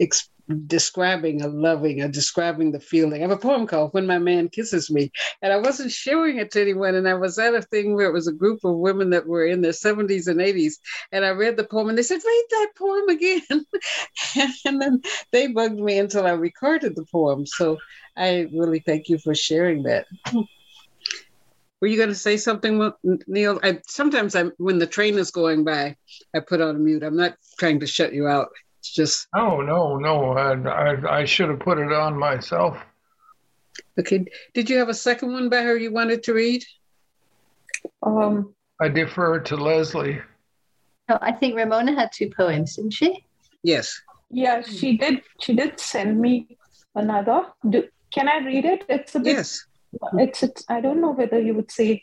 [0.00, 0.28] ex-
[0.66, 3.20] describing a loving or describing the feeling.
[3.22, 5.10] I have a poem called When My Man Kisses Me,
[5.42, 6.94] and I wasn't showing it to anyone.
[6.94, 9.44] And I was at a thing where it was a group of women that were
[9.44, 10.74] in their 70s and 80s.
[11.12, 13.66] And I read the poem, and they said, Read that poem again.
[14.64, 17.46] and then they bugged me until I recorded the poem.
[17.46, 17.78] So
[18.16, 20.06] I really thank you for sharing that.
[21.80, 22.92] Were you going to say something,
[23.28, 23.60] Neil?
[23.62, 25.94] I, sometimes I, when the train is going by,
[26.34, 27.04] I put on a mute.
[27.04, 28.48] I'm not trying to shut you out.
[28.88, 29.28] It's just.
[29.34, 30.32] Oh no, no.
[30.32, 32.78] I, I, I should have put it on myself.
[33.98, 34.24] Okay.
[34.54, 36.64] Did you have a second one by her you wanted to read?
[38.02, 40.20] Um, I defer to Leslie.
[41.08, 43.24] No, I think Ramona had two poems, didn't she?
[43.62, 44.00] Yes.
[44.30, 45.22] Yeah, she did.
[45.40, 46.56] She did send me
[46.94, 47.46] another.
[47.68, 48.84] Do, can I read it?
[48.88, 49.36] It's a bit.
[49.36, 49.64] Yes
[50.18, 52.02] it's, it's i don't know whether you would say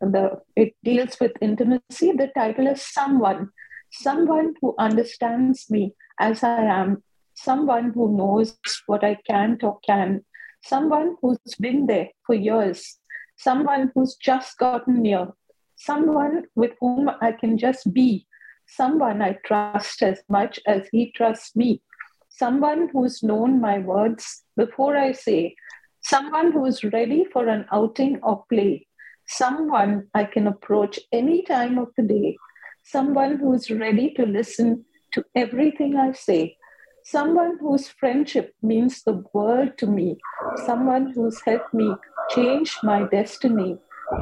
[0.00, 3.50] the it deals with intimacy the title is someone
[3.90, 5.94] someone who understands me
[6.28, 7.02] as i am
[7.34, 8.56] someone who knows
[8.86, 10.24] what i can't or can.
[10.64, 12.98] Someone who's been there for years.
[13.36, 15.28] Someone who's just gotten near.
[15.76, 18.26] Someone with whom i can just be.
[18.68, 21.82] Someone i trust as much as he trusts me.
[22.28, 25.56] Someone who's known my words before i say.
[26.04, 28.86] Someone who is ready for an outing or play,
[29.26, 32.36] someone I can approach any time of the day,
[32.84, 36.56] someone who is ready to listen to everything I say,
[37.04, 40.18] someone whose friendship means the world to me,
[40.64, 41.94] someone who's helped me
[42.30, 43.78] change my destiny,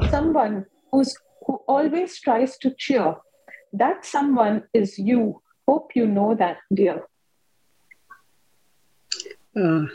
[0.09, 1.15] someone who's
[1.45, 3.15] who always tries to cheer.
[3.73, 5.41] That someone is you.
[5.67, 7.03] Hope you know that, dear.
[9.55, 9.85] Uh,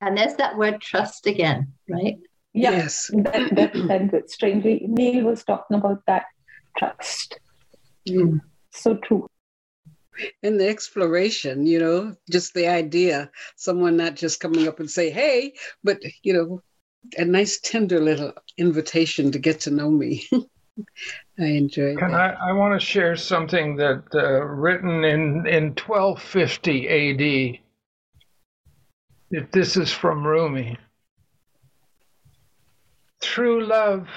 [0.00, 2.18] and there's that word trust again, right?
[2.52, 3.10] Yes.
[3.12, 6.24] That, that, that, strangely, Neil was talking about that
[6.76, 7.38] trust.
[8.08, 8.40] Mm.
[8.70, 9.28] So true.
[10.42, 15.10] And the exploration, you know, just the idea, someone not just coming up and say,
[15.10, 16.62] hey, but, you know,
[17.16, 20.26] a nice tender little invitation to get to know me.
[21.38, 22.36] I enjoy Can that.
[22.40, 27.60] I, I want to share something that uh, written in, in 1250 AD
[29.30, 30.76] if this is from Rumi.
[33.22, 34.08] true love,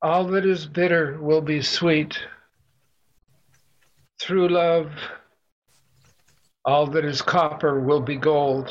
[0.00, 2.18] all that is bitter will be sweet.
[4.20, 4.92] Through love,
[6.66, 8.68] all that is copper will be gold.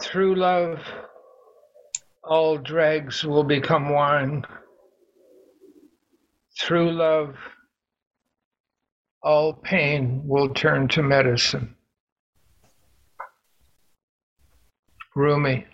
[0.00, 0.78] Through love,
[2.22, 4.44] all dregs will become wine.
[6.60, 7.34] Through love,
[9.24, 11.74] all pain will turn to medicine.
[15.16, 15.66] Rumi,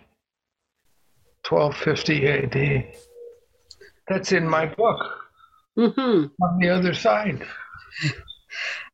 [1.47, 2.95] 1250 AD.
[4.07, 5.22] That's in my book
[5.77, 6.43] mm-hmm.
[6.43, 7.45] on the other side.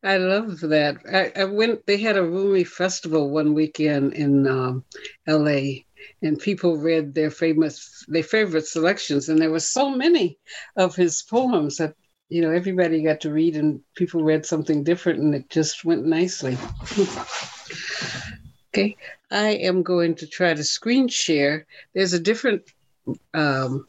[0.04, 0.98] I love that.
[1.12, 1.86] I, I, went.
[1.86, 4.86] They had a Rumi festival one weekend in um,
[5.28, 5.86] L.A.
[6.22, 10.38] and people read their famous, their favorite selections, and there were so many
[10.78, 11.96] of his poems that
[12.30, 16.06] you know everybody got to read, and people read something different, and it just went
[16.06, 16.58] nicely.
[18.72, 18.98] Okay,
[19.32, 21.66] I am going to try to screen share.
[21.96, 22.64] There's a different
[23.34, 23.88] um,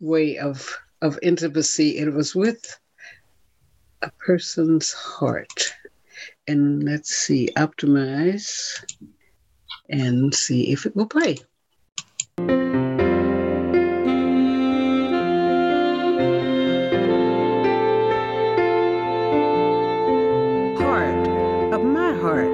[0.00, 1.98] way of of intimacy.
[1.98, 2.80] It was with
[4.00, 5.74] a person's heart.
[6.48, 8.82] And let's see, optimize
[9.90, 11.36] and see if it will play.
[20.78, 21.28] Heart
[21.74, 22.48] of my heart,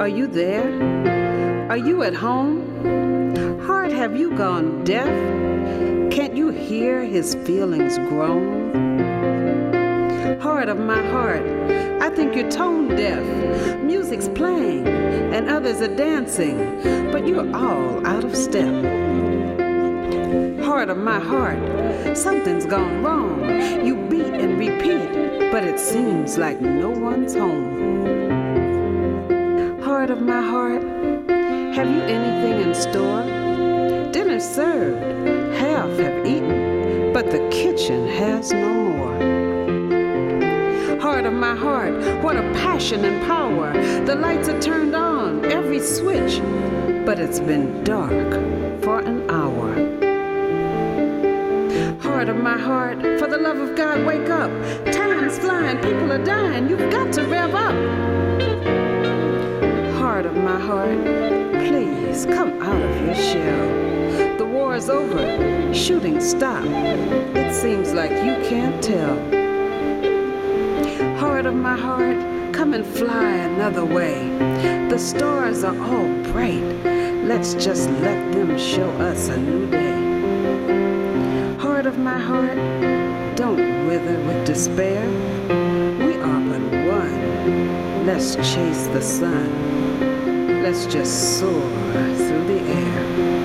[0.00, 1.68] are you there?
[1.70, 3.60] Are you at home?
[3.60, 5.97] Heart, have you gone deaf?
[6.28, 8.74] Can Can't you hear his feelings groan?
[10.42, 11.42] Heart of my heart,
[12.02, 13.24] I think you're tone deaf.
[13.78, 16.58] Music's playing and others are dancing,
[17.10, 18.68] but you're all out of step.
[20.62, 21.58] Heart of my heart,
[22.14, 23.42] something's gone wrong.
[23.82, 27.78] You beat and repeat, but it seems like no one's home.
[29.80, 30.82] Heart of my heart,
[31.74, 33.24] have you anything in store?
[34.12, 39.18] Dinner served, half have eaten, but the kitchen has no more.
[41.00, 43.72] Heart of my heart, what a passion and power.
[44.04, 46.40] The lights are turned on, every switch,
[47.04, 48.32] but it's been dark
[48.84, 49.74] for an hour.
[52.00, 54.52] Heart of my heart, for the love of God, wake up.
[54.92, 57.74] Time's flying, people are dying, you've got to rev up.
[59.98, 61.02] Heart of my heart,
[61.66, 63.87] please come out of your shell.
[64.58, 66.66] War is over, shooting stopped.
[66.66, 69.16] It seems like you can't tell.
[71.16, 72.18] Heart of my heart,
[72.52, 74.28] come and fly another way.
[74.88, 76.64] The stars are all bright.
[77.24, 81.56] Let's just let them show us a new day.
[81.58, 82.58] Heart of my heart,
[83.36, 85.08] don't wither with despair.
[86.04, 86.62] We are but
[86.98, 88.06] one.
[88.06, 90.62] Let's chase the sun.
[90.64, 91.70] Let's just soar
[92.16, 93.37] through the air.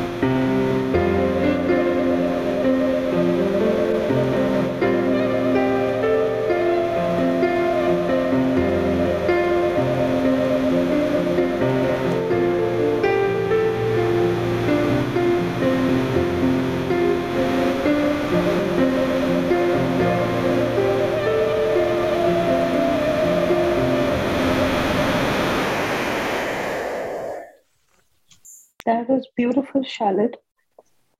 [29.35, 30.37] Beautiful, Charlotte.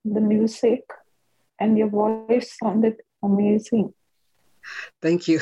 [0.06, 0.84] The music
[1.60, 3.94] and your voice sounded amazing.
[5.02, 5.40] Thank you.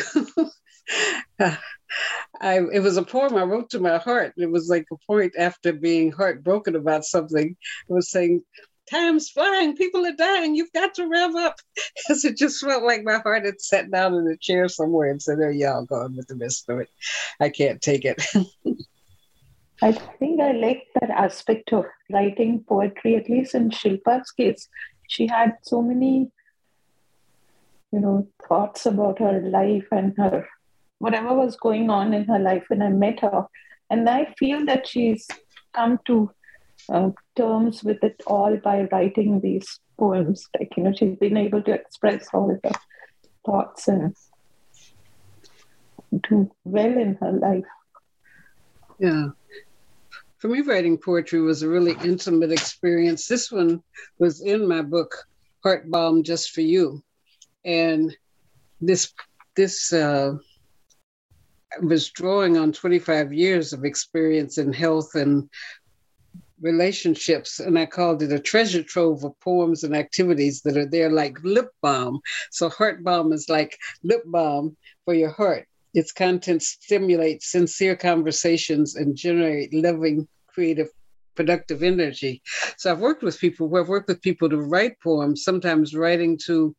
[1.40, 4.34] I, it was a poem I wrote to my heart.
[4.38, 7.56] It was like a point after being heartbroken about something.
[7.90, 8.44] I was saying,
[8.90, 11.56] Time's flying, people are dying, you've got to rev up.
[11.96, 15.22] Because it just felt like my heart had sat down in a chair somewhere and
[15.22, 16.90] said, There y'all going with the rest of it.
[17.40, 18.22] I can't take it.
[19.84, 24.68] I think I like that aspect of writing poetry, at least in Shilpa's case.
[25.10, 26.30] She had so many,
[27.92, 30.48] you know, thoughts about her life and her
[31.00, 33.48] whatever was going on in her life when I met her.
[33.90, 35.28] And I feel that she's
[35.74, 36.32] come to
[36.88, 40.48] uh, terms with it all by writing these poems.
[40.60, 42.74] Like, you know, she's been able to express all the
[43.44, 44.16] thoughts and
[46.30, 47.66] do well in her life.
[49.00, 49.30] Yeah
[50.42, 53.28] for me, writing poetry was a really intimate experience.
[53.28, 53.84] This one
[54.18, 55.16] was in my book,
[55.64, 57.04] Heart Balm Just for You.
[57.64, 58.16] And
[58.82, 59.14] this,
[59.56, 60.34] this, uh,
[61.84, 65.50] was drawing on 25 years of experience in health and
[66.60, 71.10] relationships and i called it a treasure trove of poems and activities that are there
[71.10, 72.20] like lip balm
[72.52, 74.76] so heart balm is like lip balm
[75.06, 80.89] for your heart its content stimulates sincere conversations and generate living, creative,
[81.36, 82.42] productive energy.
[82.78, 86.38] So I've worked with people who have worked with people to write poems, sometimes writing
[86.46, 86.76] to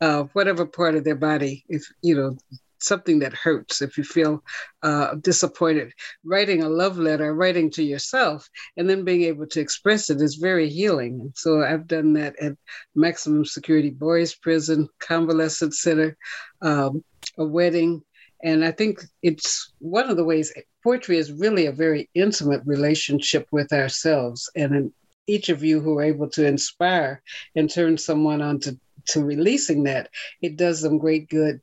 [0.00, 2.36] uh, whatever part of their body, if you know,
[2.82, 4.42] something that hurts, if you feel
[4.82, 5.92] uh, disappointed,
[6.24, 10.34] writing a love letter, writing to yourself, and then being able to express it is
[10.34, 11.32] very healing.
[11.36, 12.52] So I've done that at
[12.94, 16.16] maximum security boys prison, convalescent center,
[16.60, 17.04] um,
[17.38, 18.02] a wedding,
[18.42, 23.46] and I think it's one of the ways poetry is really a very intimate relationship
[23.52, 24.50] with ourselves.
[24.56, 24.92] And
[25.26, 27.22] each of you who are able to inspire
[27.54, 28.78] and turn someone on to,
[29.08, 31.60] to releasing that, it does them great good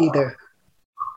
[0.00, 0.36] either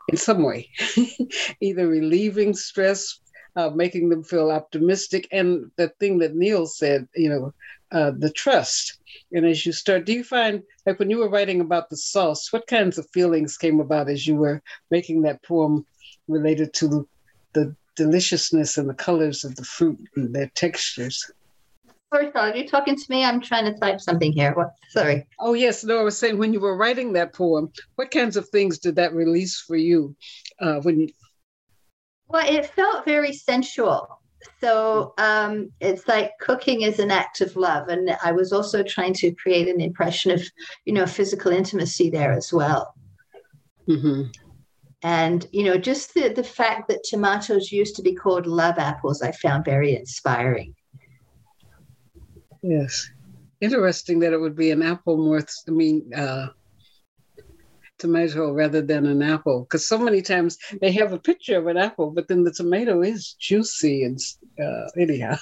[0.10, 0.70] in some way,
[1.62, 3.20] either relieving stress,
[3.56, 5.28] uh, making them feel optimistic.
[5.32, 7.54] And the thing that Neil said, you know,
[7.92, 9.00] uh, the trust.
[9.32, 12.52] And as you start, do you find like when you were writing about the sauce,
[12.52, 15.86] what kinds of feelings came about as you were making that poem
[16.28, 17.08] related to
[17.54, 21.30] the deliciousness and the colors of the fruit and their textures?
[22.10, 23.26] First of all, are you talking to me?
[23.26, 24.54] I'm trying to type something here.
[24.54, 24.72] What?
[24.90, 25.28] Sorry.
[25.40, 26.00] Oh yes, no.
[26.00, 29.14] I was saying when you were writing that poem, what kinds of things did that
[29.14, 30.16] release for you?
[30.62, 31.10] Uh, when you...
[32.30, 34.17] Well, it felt very sensual
[34.62, 39.14] so um, it's like cooking is an act of love and i was also trying
[39.14, 40.42] to create an impression of
[40.86, 42.94] you know physical intimacy there as well.
[43.88, 44.24] Mm-hmm.
[45.04, 49.22] and you know just the, the fact that tomatoes used to be called love apples
[49.22, 50.76] i found very inspiring.
[52.62, 53.10] Yes.
[53.62, 56.48] Interesting that it would be an apple more, I mean, uh,
[57.98, 59.62] tomato rather than an apple.
[59.62, 63.02] Because so many times they have a picture of an apple, but then the tomato
[63.02, 64.20] is juicy and
[64.62, 65.38] uh, anyhow.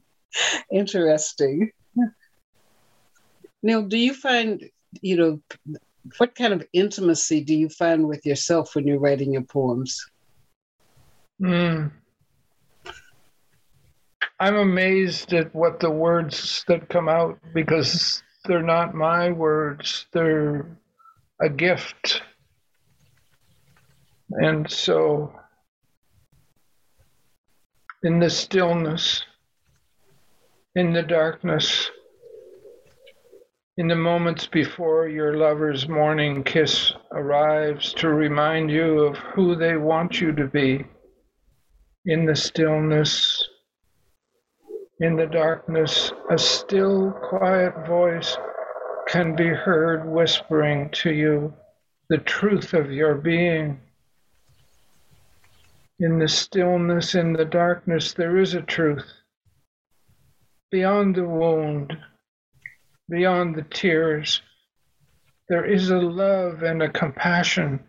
[0.72, 1.70] interesting.
[3.62, 4.62] Now, do you find,
[5.00, 5.78] you know,
[6.18, 10.04] what kind of intimacy do you find with yourself when you're writing your poems?
[11.40, 11.90] Mm.
[14.40, 20.66] I'm amazed at what the words that come out because they're not my words, they're
[21.40, 22.22] a gift.
[24.30, 25.32] And so,
[28.02, 29.24] in the stillness,
[30.74, 31.90] in the darkness,
[33.76, 39.76] in the moments before your lover's morning kiss arrives to remind you of who they
[39.76, 40.84] want you to be,
[42.06, 43.48] in the stillness,
[45.00, 48.36] in the darkness, a still, quiet voice
[49.06, 51.52] can be heard whispering to you
[52.08, 53.80] the truth of your being.
[56.00, 59.06] In the stillness, in the darkness, there is a truth.
[60.70, 61.96] Beyond the wound,
[63.08, 64.42] beyond the tears,
[65.48, 67.80] there is a love and a compassion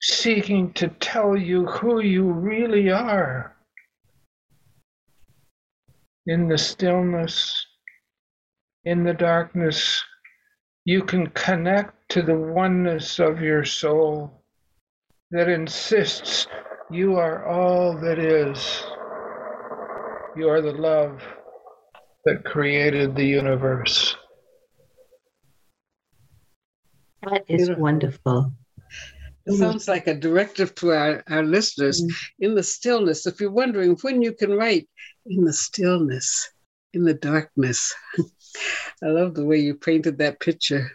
[0.00, 3.54] seeking to tell you who you really are
[6.26, 7.66] in the stillness,
[8.84, 10.02] in the darkness,
[10.84, 14.42] you can connect to the oneness of your soul
[15.30, 16.46] that insists
[16.90, 18.84] you are all that is.
[20.36, 21.22] You are the love
[22.24, 24.14] that created the universe.
[27.22, 28.52] That is wonderful.
[29.46, 32.44] It sounds like a directive to our, our listeners mm-hmm.
[32.44, 33.26] in the stillness.
[33.26, 34.88] If you're wondering when you can write,
[35.26, 36.50] in the stillness,
[36.92, 37.94] in the darkness.
[39.02, 40.90] I love the way you painted that picture.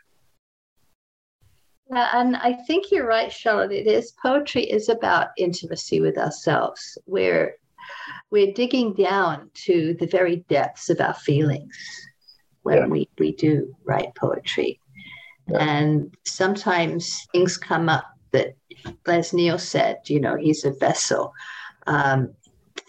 [1.92, 3.72] Yeah, and I think you're right, Charlotte.
[3.72, 6.98] It is poetry is about intimacy with ourselves.
[7.08, 7.56] We're
[8.30, 11.76] we're digging down to the very depths of our feelings
[12.62, 12.88] when yeah.
[12.88, 14.80] we, we do write poetry.
[15.48, 15.58] Yeah.
[15.64, 18.56] And sometimes things come up that,
[19.08, 21.34] as Neil said, you know, he's a vessel.
[21.88, 22.36] Um,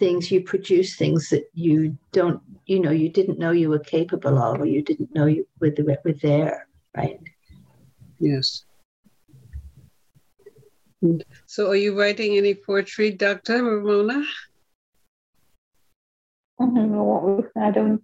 [0.01, 4.38] things you produce things that you don't you know you didn't know you were capable
[4.38, 5.72] of or you didn't know you were,
[6.05, 7.20] were there right?
[8.18, 8.64] Yes.
[11.05, 11.22] Mm.
[11.46, 14.24] So are you writing any poetry dr ramona?
[16.59, 18.03] No i don't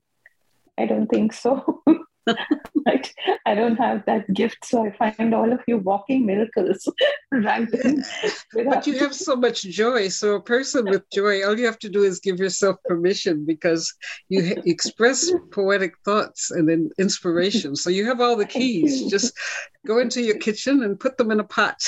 [0.78, 1.82] i don't think so
[2.86, 3.14] right?
[3.44, 6.88] I don't have that gift, so I find all of you walking miracles.
[7.30, 10.08] but you have so much joy.
[10.08, 13.92] So a person with joy, all you have to do is give yourself permission because
[14.28, 17.76] you express poetic thoughts and then inspiration.
[17.76, 19.10] So you have all the keys.
[19.10, 19.32] Just
[19.86, 21.78] go into your kitchen and put them in a pot.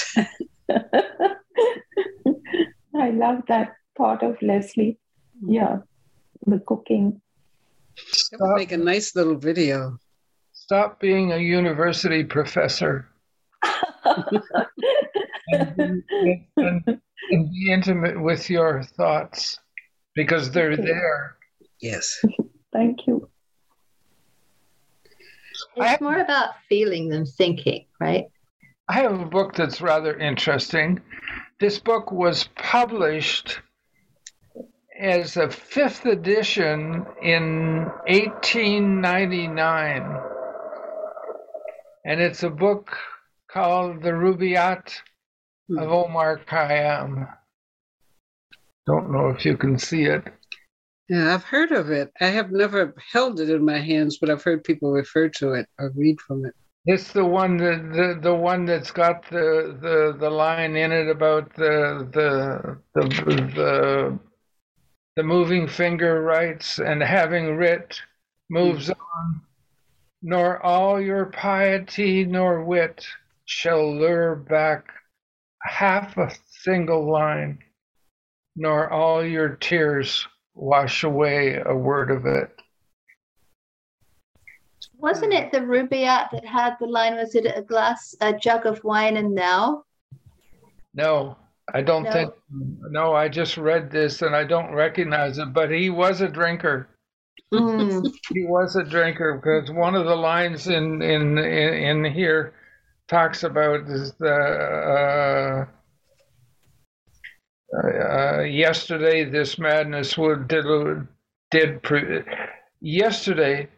[3.01, 4.99] I love that thought of Leslie.
[5.43, 5.53] Mm-hmm.
[5.53, 5.79] Yeah,
[6.47, 7.21] the cooking.
[8.31, 9.99] That would make a nice little video.
[10.69, 13.09] Stop being a university professor.
[15.49, 17.01] and, be, and,
[17.31, 19.59] and, be intimate with your thoughts
[20.15, 21.37] because they're there.
[21.81, 22.23] Yes.
[22.71, 23.31] Thank you.
[25.75, 28.27] It's more about feeling than thinking, right?
[28.91, 31.01] I have a book that's rather interesting.
[31.61, 33.63] This book was published
[35.01, 40.35] as a fifth edition in 1899
[42.09, 42.97] and it's a book
[43.53, 44.87] called The Rubaiyat
[45.77, 45.93] of hmm.
[45.93, 47.29] Omar Khayyam.
[48.87, 50.25] Don't know if you can see it.
[51.11, 52.11] Yeah, I've heard of it.
[52.19, 55.67] I have never held it in my hands, but I've heard people refer to it
[55.79, 56.55] or read from it.
[56.87, 61.09] It's the one that the, the one that's got the, the, the line in it
[61.09, 63.09] about the the the
[63.55, 64.19] the,
[65.17, 68.01] the moving finger writes and having writ
[68.49, 69.01] moves mm-hmm.
[69.19, 69.43] on
[70.23, 73.07] nor all your piety nor wit
[73.45, 74.87] shall lure back
[75.63, 77.59] half a single line,
[78.57, 82.51] nor all your tears wash away a word of it.
[84.99, 88.83] Wasn't it the Rubaiyat that had the line, was it a glass, a jug of
[88.83, 89.85] wine and now?
[90.95, 91.37] No,
[91.73, 92.11] I don't no.
[92.11, 96.29] think, no, I just read this and I don't recognize it, but he was a
[96.29, 96.89] drinker.
[97.53, 98.13] Mm.
[98.35, 102.55] he was a drinker because one of the lines in in in, in here
[103.09, 105.67] talks about is the uh,
[107.77, 110.65] uh, yesterday this madness would did
[111.51, 112.25] did pre-
[112.81, 113.69] yesterday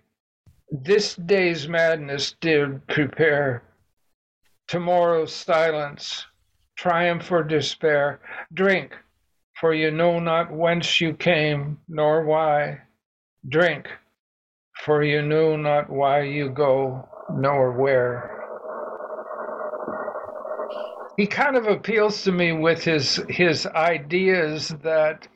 [0.71, 3.63] This day's madness did prepare
[4.69, 6.27] tomorrow's silence,
[6.77, 8.21] triumph or despair.
[8.55, 8.95] Drink,
[9.55, 12.83] for you know not whence you came, nor why.
[13.49, 13.89] Drink,
[14.85, 18.37] for you know not why you go, nor where.
[21.17, 25.27] He kind of appeals to me with his his ideas that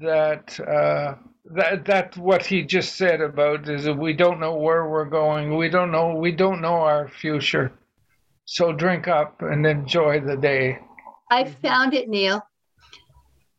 [0.00, 1.14] that uh,
[1.54, 5.56] that that what he just said about is that we don't know where we're going,
[5.56, 7.72] we don't know we don't know our future.
[8.44, 10.78] So drink up and enjoy the day.
[11.30, 12.44] I found it, Neil.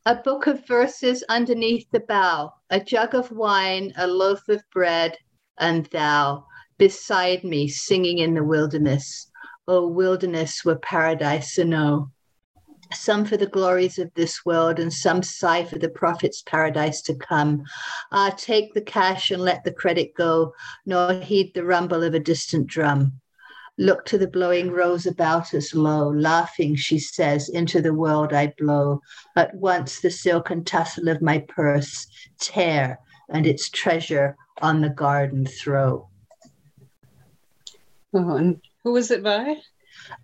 [0.07, 5.15] A book of verses underneath the bough, a jug of wine, a loaf of bread,
[5.59, 6.47] and thou
[6.79, 9.29] beside me singing in the wilderness.
[9.67, 12.09] O wilderness were paradise to know.
[12.91, 17.13] Some for the glories of this world, and some sigh for the prophet's paradise to
[17.13, 17.63] come.
[18.11, 22.19] Ah, take the cash and let the credit go, nor heed the rumble of a
[22.19, 23.21] distant drum.
[23.77, 28.53] Look to the blowing rose about us low, laughing, she says, into the world I
[28.57, 29.01] blow.
[29.35, 32.07] At once the silken tassel of my purse
[32.39, 32.99] tear,
[33.29, 36.09] and its treasure on the garden throw.
[38.13, 39.55] Oh, and who was it by?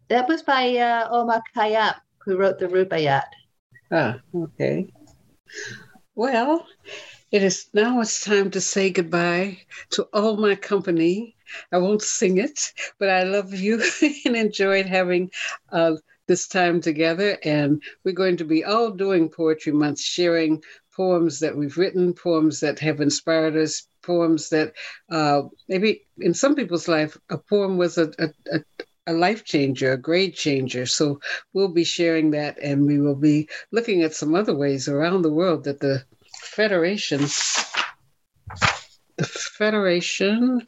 [0.10, 1.96] That was by uh, Omar Khayyam,
[2.26, 3.24] who wrote the Rubaiyat.
[3.92, 4.92] Ah, okay.
[6.16, 6.66] Well,
[7.32, 9.58] it is now it's time to say goodbye
[9.92, 11.36] to all my company.
[11.72, 13.82] I won't sing it, but I love you
[14.26, 15.32] and enjoyed having
[15.72, 15.96] uh,
[16.28, 17.38] this time together.
[17.44, 20.64] And we're going to be all doing Poetry Month, sharing
[20.96, 24.74] poems that we've written, poems that have inspired us, poems that
[25.10, 28.60] uh, maybe in some people's life, a poem was a, a, a
[29.10, 30.86] a life changer, a grade changer.
[30.86, 31.22] So
[31.54, 35.32] we'll be sharing that and we will be looking at some other ways around the
[35.32, 36.04] world that the
[36.58, 37.22] Federation,
[39.18, 40.68] the Federation,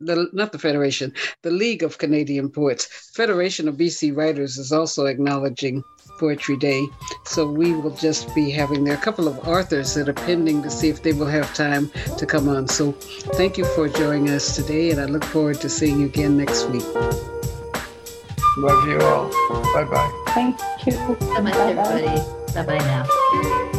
[0.00, 1.12] the, not the Federation,
[1.42, 5.84] the League of Canadian Poets, Federation of BC Writers is also acknowledging
[6.18, 6.82] Poetry Day.
[7.26, 10.70] So we will just be having there a couple of authors that are pending to
[10.70, 12.66] see if they will have time to come on.
[12.66, 12.92] So
[13.36, 16.70] thank you for joining us today, and I look forward to seeing you again next
[16.70, 16.86] week.
[18.56, 19.28] Love you all.
[19.74, 20.24] Bye bye.
[20.28, 20.92] Thank you.
[20.92, 22.06] So much, everybody.
[22.54, 23.77] Bye bye now.